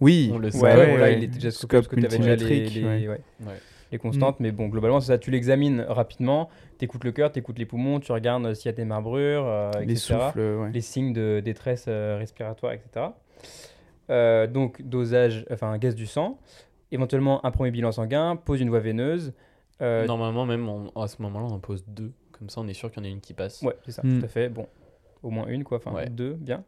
[0.00, 0.30] Oui.
[0.32, 1.18] On le Ouais, là, ouais.
[1.18, 3.08] il était déjà Scope parce que tu avais déjà les, multimétrique, les- ouais.
[3.08, 3.20] ouais.
[3.46, 3.54] Ouais.
[3.90, 5.18] les constantes, mais bon, globalement, c'est ça.
[5.18, 8.68] Tu l'examines rapidement, tu écoutes le cœur, tu écoutes les poumons, tu regardes s'il y
[8.68, 9.96] a des marbrures, euh, les etc.
[10.26, 10.70] souffles, ouais.
[10.72, 13.06] les signes de détresse euh, respiratoire, etc.
[14.10, 16.38] Euh, donc, dosage, enfin, gaz du sang,
[16.90, 19.32] éventuellement un premier bilan sanguin, pose une voie veineuse.
[19.82, 22.12] euh, Normalement, même on- à ce moment-là, on en pose deux.
[22.32, 23.62] Comme ça, on est sûr qu'il y en a une qui passe.
[23.62, 24.18] Ouais, c'est ça, Hmm.
[24.20, 24.48] tout à fait.
[24.48, 24.66] Bon,
[25.22, 26.08] au moins une, quoi, enfin, Ouais.
[26.08, 26.64] deux, bien.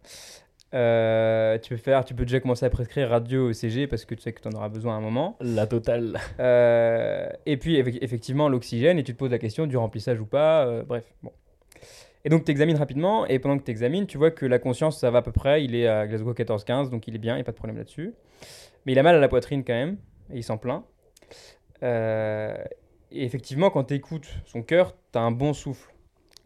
[0.73, 4.23] Euh, tu peux faire, tu peux déjà commencer à prescrire radio ECG parce que tu
[4.23, 5.37] sais que tu en auras besoin à un moment.
[5.41, 6.17] La totale.
[6.39, 10.27] Euh, et puis effe- effectivement l'oxygène et tu te poses la question du remplissage ou
[10.27, 11.05] pas, euh, bref.
[11.25, 11.33] Bon.
[12.25, 14.99] Et donc tu examines rapidement et pendant que tu examines, tu vois que la conscience
[15.01, 17.37] ça va à peu près, il est à Glasgow 14-15 donc il est bien, il
[17.39, 18.13] n'y a pas de problème là-dessus.
[18.85, 19.97] Mais il a mal à la poitrine quand même
[20.33, 20.85] et il s'en plaint.
[21.83, 22.57] Euh,
[23.11, 25.93] et effectivement quand tu écoutes son cœur, tu as un bon souffle.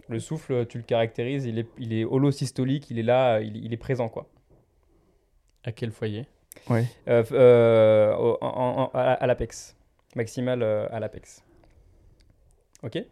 [0.08, 3.72] Le souffle, tu le caractérises, il est, il est holosystolique, il est là, il, il
[3.72, 4.28] est présent quoi.
[5.64, 6.26] À quel foyer?
[6.70, 6.84] Ouais.
[7.08, 8.46] Euh, euh, au- en-
[8.84, 9.76] en- à, à l'apex.
[10.14, 11.42] Maximal euh, à l'apex.
[12.84, 13.02] Ok?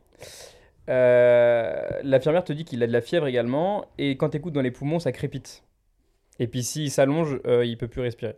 [0.88, 4.60] Euh, L'infirmière te dit qu'il a de la fièvre également, et quand tu écoutes dans
[4.62, 5.62] les poumons, ça crépite.
[6.38, 8.36] Et puis s'il s'allonge, euh, il peut plus respirer.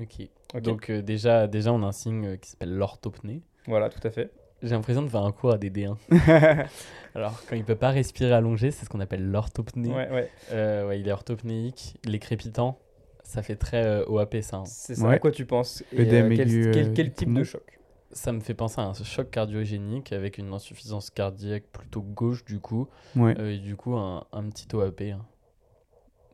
[0.00, 0.28] Ok.
[0.54, 3.42] Ok Donc, euh, déjà, déjà, on a un signe euh, qui s'appelle l'orthopnée.
[3.66, 4.30] Voilà, tout à fait.
[4.62, 5.96] J'ai l'impression de faire un cours à des D1.
[7.14, 9.90] Alors, quand il peut pas respirer allongé, c'est ce qu'on appelle l'orthopnée.
[9.94, 10.30] Ouais, ouais.
[10.52, 11.96] Euh, ouais, il est orthopnéique.
[12.04, 12.78] Les crépitants,
[13.22, 14.58] ça fait très euh, OAP, ça.
[14.58, 14.64] hein.
[14.66, 15.14] C'est ça Ouais.
[15.14, 17.77] à quoi tu penses Et, quel, type de choc?
[18.10, 22.58] Ça me fait penser à un choc cardiogénique avec une insuffisance cardiaque plutôt gauche, du
[22.58, 22.88] coup.
[23.14, 23.38] Ouais.
[23.38, 25.02] Euh, et du coup, un, un petit OAP.
[25.02, 25.24] hein.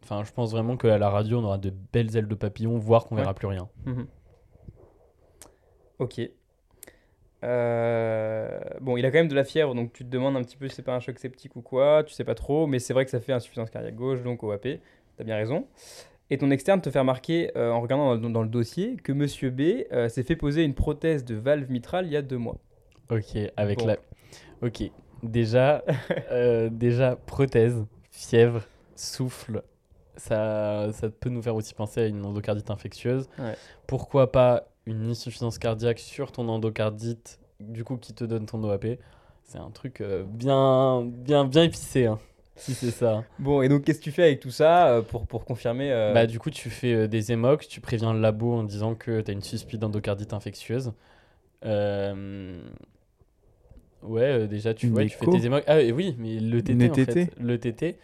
[0.02, 3.06] Enfin, je pense vraiment qu'à la radio, on aura de belles ailes de papillon, voire
[3.06, 3.22] qu'on Ouais.
[3.22, 3.68] verra plus rien.
[3.86, 4.06] Mhm.
[5.98, 6.20] Ok.
[7.42, 10.56] Euh, bon, il a quand même de la fièvre, donc tu te demandes un petit
[10.56, 12.94] peu si c'est pas un choc septique ou quoi, tu sais pas trop, mais c'est
[12.94, 14.80] vrai que ça fait insuffisance cardiaque gauche, donc OAP,
[15.16, 15.66] t'as bien raison.
[16.30, 19.50] Et ton externe te fait remarquer, euh, en regardant dans, dans le dossier, que Monsieur
[19.50, 19.60] B
[19.92, 22.56] euh, s'est fait poser une prothèse de valve mitrale il y a deux mois.
[23.10, 23.86] Ok, avec Bon.
[23.86, 23.96] la.
[24.62, 24.90] Ok,
[25.22, 25.84] déjà,
[26.30, 28.62] euh, déjà prothèse, fièvre,
[28.96, 29.62] souffle,
[30.16, 33.28] ça, ça peut nous faire aussi penser à une endocardite infectieuse.
[33.38, 33.54] Ouais.
[33.86, 38.86] Pourquoi pas une insuffisance cardiaque sur ton endocardite, du coup qui te donne ton OAP
[39.44, 42.18] C'est un truc bien, bien, bien épicé, hein,
[42.56, 43.24] si c'est ça.
[43.38, 46.12] Bon, et donc qu'est-ce que tu fais avec tout ça euh, pour, pour confirmer euh,
[46.12, 49.20] Bah, du coup, tu fais euh, des émocs, tu préviens le labo en disant que
[49.20, 50.92] tu as une suspicion d'endocardite infectieuse.
[51.64, 52.62] Euh,
[54.04, 55.64] Ouais, euh, déjà, tu, Une ouais, tu fais tes émocs.
[55.66, 57.30] Ah oui, mais le TT, en fait.
[57.40, 57.96] Le TT.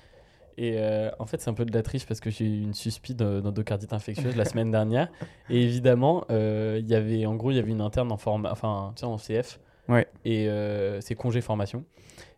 [0.57, 2.75] Et euh, en fait, c'est un peu de la triche parce que j'ai eu une
[2.75, 5.09] suspicion de- d'endocardite infectieuse la semaine dernière.
[5.51, 8.51] Et évidemment, euh, il y avait, en gros, il y avait une interne en, forma,
[8.51, 9.61] enfin, tu sais, en CF.
[9.89, 10.07] Ouais.
[10.25, 11.85] Et euh, c'est congé formation.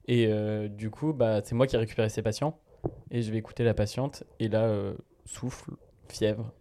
[0.08, 2.58] Et euh, du coup, bah, c'est moi qui ai récupéré ces patients.
[3.10, 4.24] Et je vais écouter la patiente.
[4.40, 4.94] Et là, euh,
[5.24, 5.72] souffle,
[6.08, 6.52] fièvre.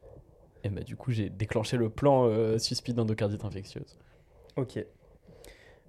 [0.64, 3.98] Et bah, du coup, j'ai déclenché le plan euh, suspicion d'endocardite infectieuse.
[4.58, 4.84] Ok.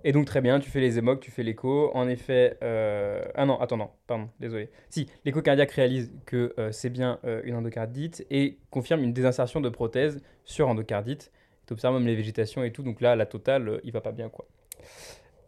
[0.05, 1.93] Et donc très bien, tu fais les émocs, tu fais l'écho.
[1.95, 4.69] En effet, euh, ah non, attends, non, pardon, désolé.
[4.91, 10.21] Si, l'écho cardiaque réalise que c'est bien une endocardite et confirme une désinsertion de prothèse
[10.45, 11.31] sur endocardite.
[11.67, 14.29] Tu observes même les végétations et tout, donc là, la totale, il va pas bien
[14.29, 14.49] quoi.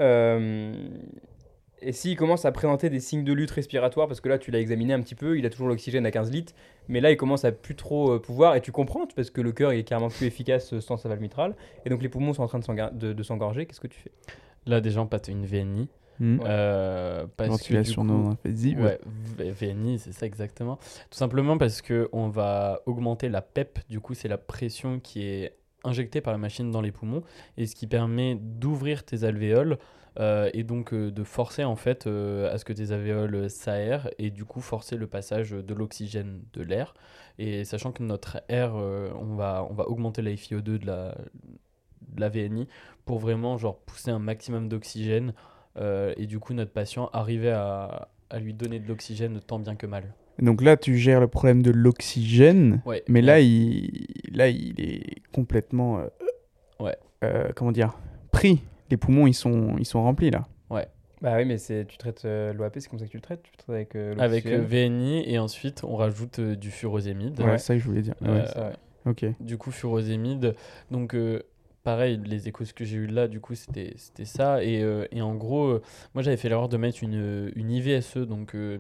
[0.00, 0.88] Euh,
[1.86, 4.60] et s'il commence à présenter des signes de lutte respiratoire, parce que là tu l'as
[4.60, 6.52] examiné un petit peu, il a toujours l'oxygène à 15 litres,
[6.88, 9.52] mais là il commence à plus trop euh, pouvoir, et tu comprends, parce que le
[9.52, 11.54] cœur est carrément plus efficace euh, sans sa valve mitrale,
[11.84, 14.00] et donc les poumons sont en train de s'engar- de- de s'engorger, qu'est-ce que tu
[14.00, 14.12] fais?
[14.66, 15.88] Là, déjà, on pâte une VNI.
[16.20, 16.38] Ouais.
[16.46, 18.80] Euh, Ventilation non invasive.
[18.80, 18.98] Ouais,
[19.36, 20.76] V- VNI, c'est ça exactement.
[21.10, 25.24] Tout simplement parce que on va augmenter la PEP, du coup, c'est la pression qui
[25.26, 27.22] est injectée par la machine dans les poumons
[27.58, 29.76] et ce qui permet d'ouvrir tes alvéoles
[30.18, 34.08] euh, et donc euh, de forcer en fait euh, à ce que tes alvéoles s'aèrent
[34.18, 36.94] et du coup forcer le passage de l'oxygène de l'air.
[37.38, 41.16] Et sachant que notre air, on, va, on va augmenter la FiO2 de la,
[42.08, 42.68] de la VNI
[43.04, 45.34] pour vraiment genre pousser un maximum d'oxygène
[45.76, 49.86] et du coup notre patient arriver à, à lui donner de l'oxygène tant bien que
[49.86, 50.14] mal.
[50.40, 52.82] Donc là, tu gères le problème de l'oxygène.
[52.86, 53.02] Ouais.
[53.08, 55.98] Mais là, il, là, il est complètement.
[55.98, 56.06] euh,
[56.80, 56.96] Ouais.
[57.22, 57.96] euh, comment dire
[58.32, 58.60] Pris.
[58.94, 60.44] Les poumons, ils sont, ils sont remplis là.
[61.20, 63.42] Bah oui, mais c'est tu traites euh, l'OAP, c'est comme ça que tu le traites,
[63.42, 64.62] tu le traites avec euh, avec euh.
[64.62, 67.40] VNI et ensuite on rajoute euh, du furosémide.
[67.40, 68.14] Ouais, c'est ça que je voulais dire.
[68.22, 68.46] Euh, Ouais.
[68.46, 68.74] ça, ouais.
[69.10, 69.24] Ok.
[69.40, 70.54] Du coup furosémide.
[70.90, 71.42] Donc euh,
[71.82, 75.22] pareil, les échos que j'ai eu là, du coup c'était c'était ça et, euh, et
[75.22, 75.82] en gros, euh,
[76.14, 78.76] moi j'avais fait l'erreur de mettre une, une IVSE donc euh,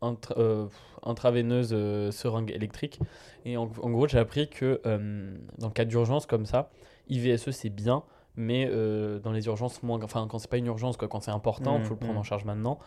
[0.00, 0.66] intra- euh,
[1.02, 2.98] intraveineuse euh, seringue électrique
[3.44, 6.70] et en, en gros j'ai appris que euh, dans le cas d'urgence comme ça,
[7.10, 8.02] IVSE c'est bien.
[8.36, 11.30] Mais euh, dans les urgences, moins, enfin quand c'est pas une urgence, quoi, quand c'est
[11.30, 12.20] important, il Mhm, faut le prendre mhm.
[12.20, 12.78] en charge maintenant.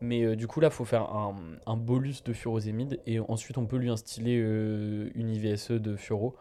[0.00, 1.34] Mais euh, du coup, là, il faut faire un,
[1.66, 6.34] un bolus de furosémide et ensuite on peut lui instiller euh, une IVSE de furo.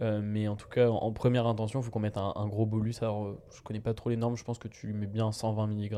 [0.00, 2.46] Euh, mais en tout cas, en, en première intention, il faut qu'on mette un, un
[2.48, 2.94] gros bolus.
[3.02, 5.30] Alors, euh, je connais pas trop les normes, je pense que tu lui mets bien
[5.32, 5.96] 120 mg.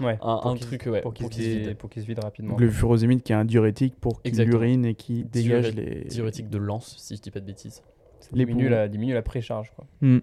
[0.00, 2.50] Ouais, un truc, ouais, pour qu'il se, vide- rapidement.
[2.50, 6.04] Donc le furosémide qui est un diurétique pour qu'il urine et qui dégage Diuré- les.
[6.04, 7.82] Diurétique de lance, si je dis pas de bêtises.
[8.20, 9.72] Ça les diminue, la, diminue la précharge.
[9.74, 9.86] Quoi.
[10.02, 10.18] Hmm.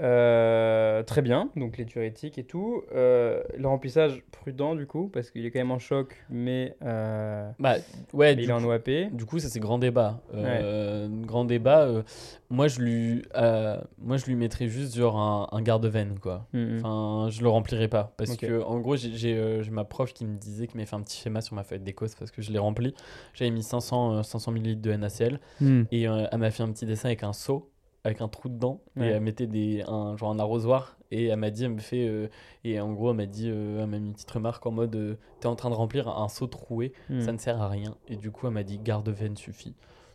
[0.00, 2.82] Euh, très bien, donc les diurétiques et tout.
[2.94, 7.50] Euh, le remplissage prudent du coup, parce qu'il est quand même en choc, mais, euh,
[7.58, 7.74] Bah,
[8.12, 8.88] ouais, mais du il est en OAP.
[9.12, 10.20] Du coup, ça c'est grand débat.
[10.34, 11.82] Euh, Grand débat.
[11.82, 12.02] euh,
[12.48, 16.46] moi, je lui, euh, moi, je lui mettrais juste genre un, un garde-veine, quoi.
[16.52, 16.80] Mhm.
[16.82, 18.40] Enfin, je le remplirai pas parce Ok.
[18.40, 21.18] que en gros, j'ai euh, ma prof qui me disait qu'il m'avait fait un petit
[21.20, 22.94] schéma sur ma feuille d'écos parce que je l'ai rempli.
[23.34, 25.82] J'avais mis 500 euh, 500 ml de NaCl Hmm.
[25.92, 27.69] et euh, elle m'a fait un petit dessin avec un seau
[28.04, 29.08] avec un trou dedans Ouais.
[29.08, 32.06] et elle mettait des un genre un arrosoir et elle m'a dit elle me fait
[32.08, 32.28] euh,
[32.64, 34.94] et en gros elle m'a dit euh, elle m'a mis une petite remarque en mode
[34.96, 37.20] euh, t'es en train de remplir un seau troué Mhm.
[37.20, 37.96] ça ne sert à rien.
[38.08, 39.74] Et du coup, elle m'a dit garde-veine suffit.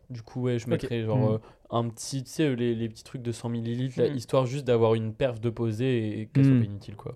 [0.10, 1.34] Du coup, ouais, je mettrais genre Mm.
[1.34, 1.38] euh,
[1.72, 4.16] un petit, tu sais, les, les petits trucs de 100 millilitres, là, Mm.
[4.16, 7.16] histoire juste d'avoir une perf de posée et qu'elle soit pas inutile, quoi.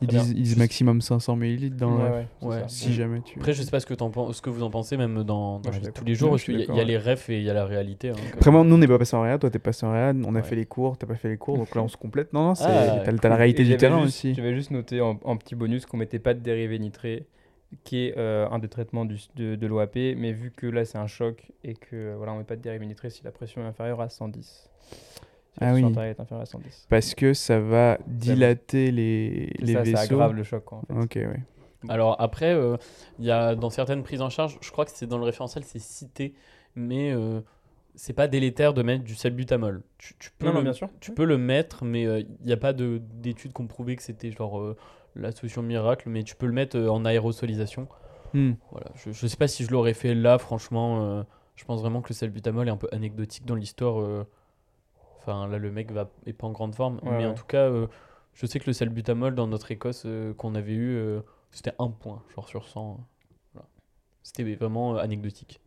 [0.00, 2.10] Ils disent, ils disent maximum 500 ml dans Ouais, le.
[2.10, 2.60] ouais, c'est Ouais.
[2.62, 2.68] ça.
[2.68, 3.38] Si jamais tu.
[3.38, 6.04] Après, je sais pas ce que, pen- ce que vous en pensez, même dans, tous
[6.04, 7.50] les jours, parce qu'il y, a- il y a d'accord, les refs et il y
[7.50, 8.10] a la réalité.
[8.10, 10.16] hein, Après, moi, nous, on n'est pas passé en réad, toi, t'es passé en réad,
[10.26, 10.42] on a Ouais.
[10.42, 12.32] fait les cours, t'as pas fait les cours, donc là, on se complète.
[12.32, 14.34] Non, non, c'est- Ah, t'as la réalité Et du terrain juste- aussi.
[14.34, 17.26] J'avais juste noté en, en petit bonus qu'on mettait pas de dérivés nitrés,
[17.84, 20.98] qui est euh, un des traitements du- de, de l'OAP, mais vu que là c'est
[20.98, 23.66] un choc et que voilà, on met pas de dérivés nitrés si la pression est
[23.66, 24.68] inférieure à 110.
[25.60, 25.84] Ah oui.
[25.84, 26.86] à 110.
[26.88, 29.96] Parce que ça va dilater les, C'est les ça, vaisseaux.
[29.96, 30.64] ça aggrave le choc.
[30.64, 31.00] quoi, en fait.
[31.02, 31.42] Ok, ouais.
[31.88, 32.76] Alors après, euh,
[33.18, 35.64] il y a dans certaines prises en charge, je crois que c'est dans le référentiel,
[35.64, 36.34] c'est cité,
[36.76, 37.40] mais euh,
[37.96, 39.82] c'est pas délétère de mettre du salbutamol.
[39.98, 40.88] Tu, tu peux Non, le, non, bien sûr.
[41.00, 44.02] Tu peux le mettre, mais il n'y a pas de- d'études qui ont prouvé que
[44.02, 44.76] c'était genre euh,
[45.16, 47.88] la solution miracle, mais tu peux le mettre euh, en aérosolisation.
[48.32, 48.52] Hmm.
[48.70, 48.86] Voilà.
[48.94, 51.04] Je, je sais pas si je l'aurais fait là, franchement.
[51.04, 51.22] euh,
[51.56, 54.00] je pense vraiment que le salbutamol est un peu anecdotique dans l'histoire.
[55.22, 56.98] Enfin, là, le mec va, est pas en grande forme.
[57.02, 57.86] Ouais, mais en tout cas, euh,
[58.34, 61.20] je sais que le salbutamol dans notre Écosse euh, qu'on avait eu, euh,
[61.52, 62.92] c'était un point, genre sur 100.
[62.92, 63.02] euh.
[63.54, 63.68] Voilà.
[64.22, 65.60] C'était vraiment anecdotique.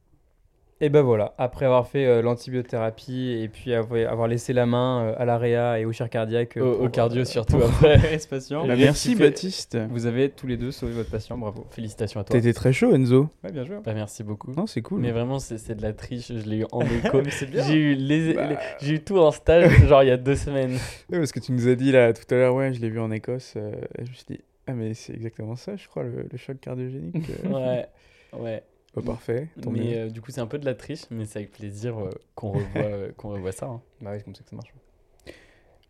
[0.81, 5.03] Et ben voilà, après avoir fait euh, l'antibiothérapie et puis avoir, avoir laissé la main
[5.05, 6.57] euh, à l'AREA et au chir cardiaque.
[6.57, 8.19] euh, Au- au pour, cardio surtout pour après.
[8.19, 8.67] ce patient.
[8.67, 9.77] Bah, merci Baptiste.
[9.89, 11.65] Vous avez tous les deux sauvé votre patient, bravo.
[11.69, 12.35] Félicitations à toi.
[12.35, 13.29] T'étais très chaud Enzo.
[13.45, 13.77] Ouais, bien joué.
[13.85, 14.51] Bah, merci beaucoup.
[14.51, 14.99] Non, c'est cool.
[14.99, 16.27] Mais vraiment, c'est de la triche.
[16.27, 17.21] Je l'ai eu en écho.
[17.23, 17.63] Mais c'est bien.
[17.63, 18.47] J'ai eu, les, Bah.
[18.47, 20.73] les- j'ai eu tout en stage, genre il y a deux semaines.
[21.09, 22.99] Ouais, parce que tu nous as dit là tout à l'heure, ouais, je l'ai vu
[22.99, 23.53] en Écosse.
[23.55, 26.59] euh, je me suis dit, ah, mais c'est exactement ça, je crois, le, le choc
[26.59, 27.29] cardiogénique.
[27.45, 27.49] euh.
[28.33, 28.63] Ouais, ouais.
[28.95, 29.49] Bah, parfait.
[29.61, 29.97] tant Mais mieux.
[29.97, 32.51] euh, du coup, c'est un peu de la triche, mais c'est avec plaisir euh, qu'on
[32.51, 33.65] revoit, euh, qu'on revoit ça.
[33.67, 33.81] hein.
[34.01, 34.73] Bah oui, c'est comme ça que ça marche.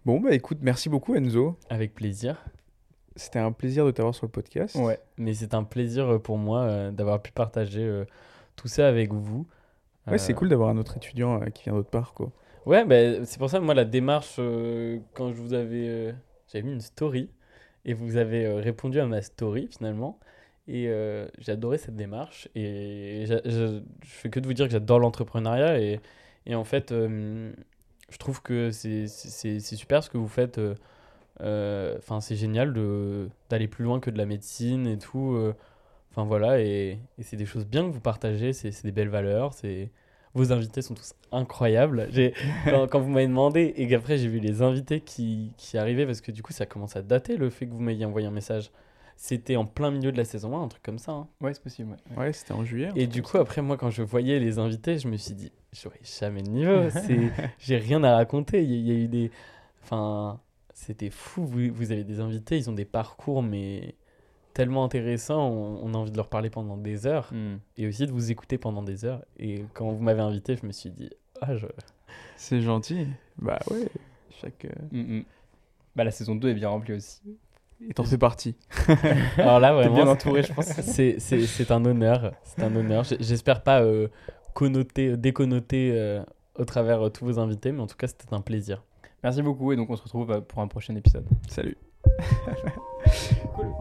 [0.06, 1.58] Bon, bah écoute, merci beaucoup Enzo.
[1.70, 2.43] Avec plaisir.
[3.16, 4.76] C'était un plaisir de t'avoir sur le podcast.
[4.76, 4.99] Ouais.
[5.18, 8.03] Mais c'est un plaisir pour moi d'avoir pu partager
[8.56, 9.47] tout ça avec vous.
[10.06, 12.32] Ouais, c'est cool d'avoir un autre étudiant qui vient d'autre part, quoi.
[12.66, 14.36] Ouais, bah, c'est pour ça, moi, la démarche,
[15.14, 16.14] quand je vous avais.
[16.51, 17.30] J'avais mis une story
[17.86, 20.20] et vous avez répondu à ma story finalement.
[20.68, 22.47] Et euh, j'ai adoré cette démarche.
[22.55, 25.80] Et je, je fais que de vous dire que j'adore l'entrepreneuriat.
[25.80, 25.99] Et,
[26.47, 27.51] et en fait, euh,
[28.09, 29.07] je trouve que c'est-
[29.59, 30.57] super ce que vous faites.
[30.57, 30.76] euh,
[31.41, 32.74] euh, Enfin, c'est génial
[33.49, 35.38] d'aller plus loin que de la médecine et tout.
[36.11, 38.53] Enfin voilà, et, et c'est des choses bien que vous partagez.
[38.53, 39.53] C'est des belles valeurs.
[39.53, 39.91] C'est
[40.34, 42.09] vos invités sont tous incroyables.
[42.70, 46.22] Quand, quand vous m'avez demandé et qu'après j'ai vu les invités qui, qui arrivaient parce
[46.22, 48.72] que du coup ça commence à dater le fait que vous m'ayez envoyé un message.
[49.18, 51.11] C'était en plein milieu de la saison 1, un truc comme ça.
[51.13, 51.28] hein.
[51.41, 51.95] Ouais, c'est possible.
[52.11, 52.18] Ouais.
[52.18, 52.89] Ouais, c'était en juillet.
[52.95, 55.99] Et du coup, après, moi, quand je voyais les invités, je me suis dit, j'aurais
[56.03, 56.89] jamais de niveau.
[57.59, 58.61] J'ai rien à raconter.
[58.63, 59.32] Il y, a- il y a eu des.
[59.84, 60.39] Enfin,
[60.74, 61.45] c'était fou.
[61.45, 63.95] Vous, vous avez des invités, ils ont des parcours, mais
[64.53, 65.47] tellement intéressants.
[65.49, 67.57] On, on a envie de leur parler pendant des heures Hmm.
[67.78, 69.24] et aussi de vous écouter pendant des heures.
[69.39, 71.09] Et quand vous m'avez invité, je me suis dit,
[71.41, 71.68] ah, je.
[72.36, 73.07] C'est gentil.
[73.38, 73.88] Bah ouais,
[74.41, 74.66] chaque.
[74.66, 75.24] euh, Hmm, hmm.
[75.95, 77.22] Bah la saison 2 est bien remplie aussi.
[77.82, 78.55] Et t'en fais partie.
[79.38, 80.65] Alors là, vraiment, bien entouré, je pense.
[80.65, 82.32] c'est c'est- c'est un honneur.
[82.43, 83.03] C'est un honneur.
[83.19, 84.07] J'espère pas euh,
[84.53, 86.23] connoter, déconnoter euh,
[86.57, 88.84] au travers euh, tous vos invités, mais en tout cas, c'était un plaisir.
[89.23, 91.26] Merci beaucoup et donc on se retrouve euh, pour un prochain épisode.
[91.49, 91.78] Salut.
[93.55, 93.73] Cool.